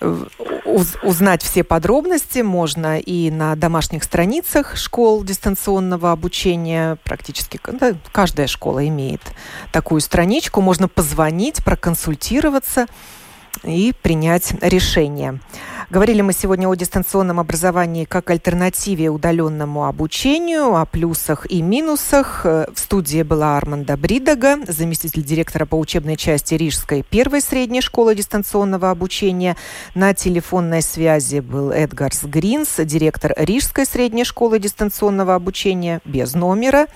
Э, 0.01 0.25
уз- 0.65 0.97
Узнать 1.03 1.43
все 1.43 1.65
подробности 1.65 2.41
можно 2.41 2.99
и 2.99 3.31
на 3.31 3.55
домашних 3.57 4.05
страницах 4.05 4.77
школ 4.77 5.25
дистанционного 5.25 6.13
обучения. 6.13 6.97
Практически 7.05 7.61
да, 7.73 7.95
каждая 8.13 8.47
школа 8.47 8.87
имеет 8.89 9.21
такую 9.73 10.01
страничку. 10.01 10.61
Можно 10.61 10.89
позвонить, 10.89 11.65
проконсультироваться 11.65 12.87
и 13.65 13.93
принять 14.03 14.55
решение. 14.61 15.41
Говорили 15.93 16.23
мы 16.23 16.33
сегодня 16.33 16.69
о 16.69 16.75
дистанционном 16.75 17.39
образовании 17.39 18.07
как 18.07 18.31
альтернативе 18.31 19.11
удаленному 19.11 19.87
обучению, 19.87 20.75
о 20.75 20.87
плюсах 20.87 21.45
и 21.51 21.61
минусах. 21.61 22.47
Э, 22.47 22.65
В 22.75 22.79
студии 22.79 23.23
была 23.23 23.59
Арманда 23.59 23.99
Бридага, 23.99 24.57
заместитель 24.67 25.23
директора 25.23 25.67
по 25.67 25.75
учебной 25.75 26.17
части 26.17 26.55
Рижской 26.55 27.03
первой 27.03 27.43
средней 27.43 27.83
школы 27.83 28.15
дистанционного 28.15 28.91
обучения. 28.91 29.55
На 29.95 30.15
телефонной 30.15 30.81
связи 30.81 31.41
был 31.41 31.71
Эдгарс 31.73 32.23
Гринс, 32.23 32.77
директор 32.79 33.35
Рижской 33.37 33.85
средней 33.85 34.25
школы 34.25 34.59
дистанционного 34.59 35.35
обучения 35.35 36.01
без 36.07 36.33
номера. 36.33 36.87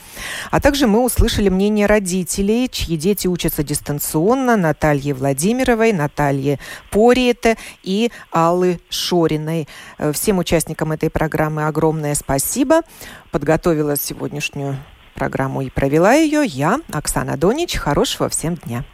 А 0.50 0.59
также 0.59 0.86
мы 0.86 1.04
услышали 1.04 1.50
мнение 1.50 1.84
родителей, 1.84 2.70
чьи 2.70 2.96
дети 2.96 3.26
учатся 3.26 3.62
дистанционно, 3.62 4.57
Натальи 4.57 5.12
Владимировой, 5.12 5.92
Натальи 5.92 6.45
Пориете 6.90 7.57
и 7.82 8.11
Аллы 8.30 8.80
Шориной. 8.88 9.68
Э, 9.99 10.12
Всем 10.12 10.38
участникам 10.38 10.92
этой 10.92 11.11
программы 11.11 11.66
огромное 11.66 12.14
спасибо. 12.14 12.82
Подготовила 13.30 13.97
сегодняшнюю 13.97 14.76
программу 15.14 15.62
и 15.62 15.70
провела 15.70 16.12
ее 16.12 16.44
я, 16.44 16.78
Оксана 16.92 17.36
Донич. 17.36 17.76
Хорошего 17.76 18.28
всем 18.28 18.55
дня. 18.55 18.84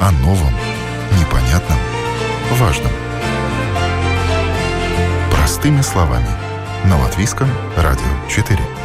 О 0.00 0.10
новом, 0.22 0.52
непонятном, 1.18 1.78
важном. 2.58 2.92
Простыми 5.30 5.80
словами. 5.80 6.28
На 6.84 6.98
Латвийском 6.98 7.48
радио 7.76 8.04
4. 8.28 8.83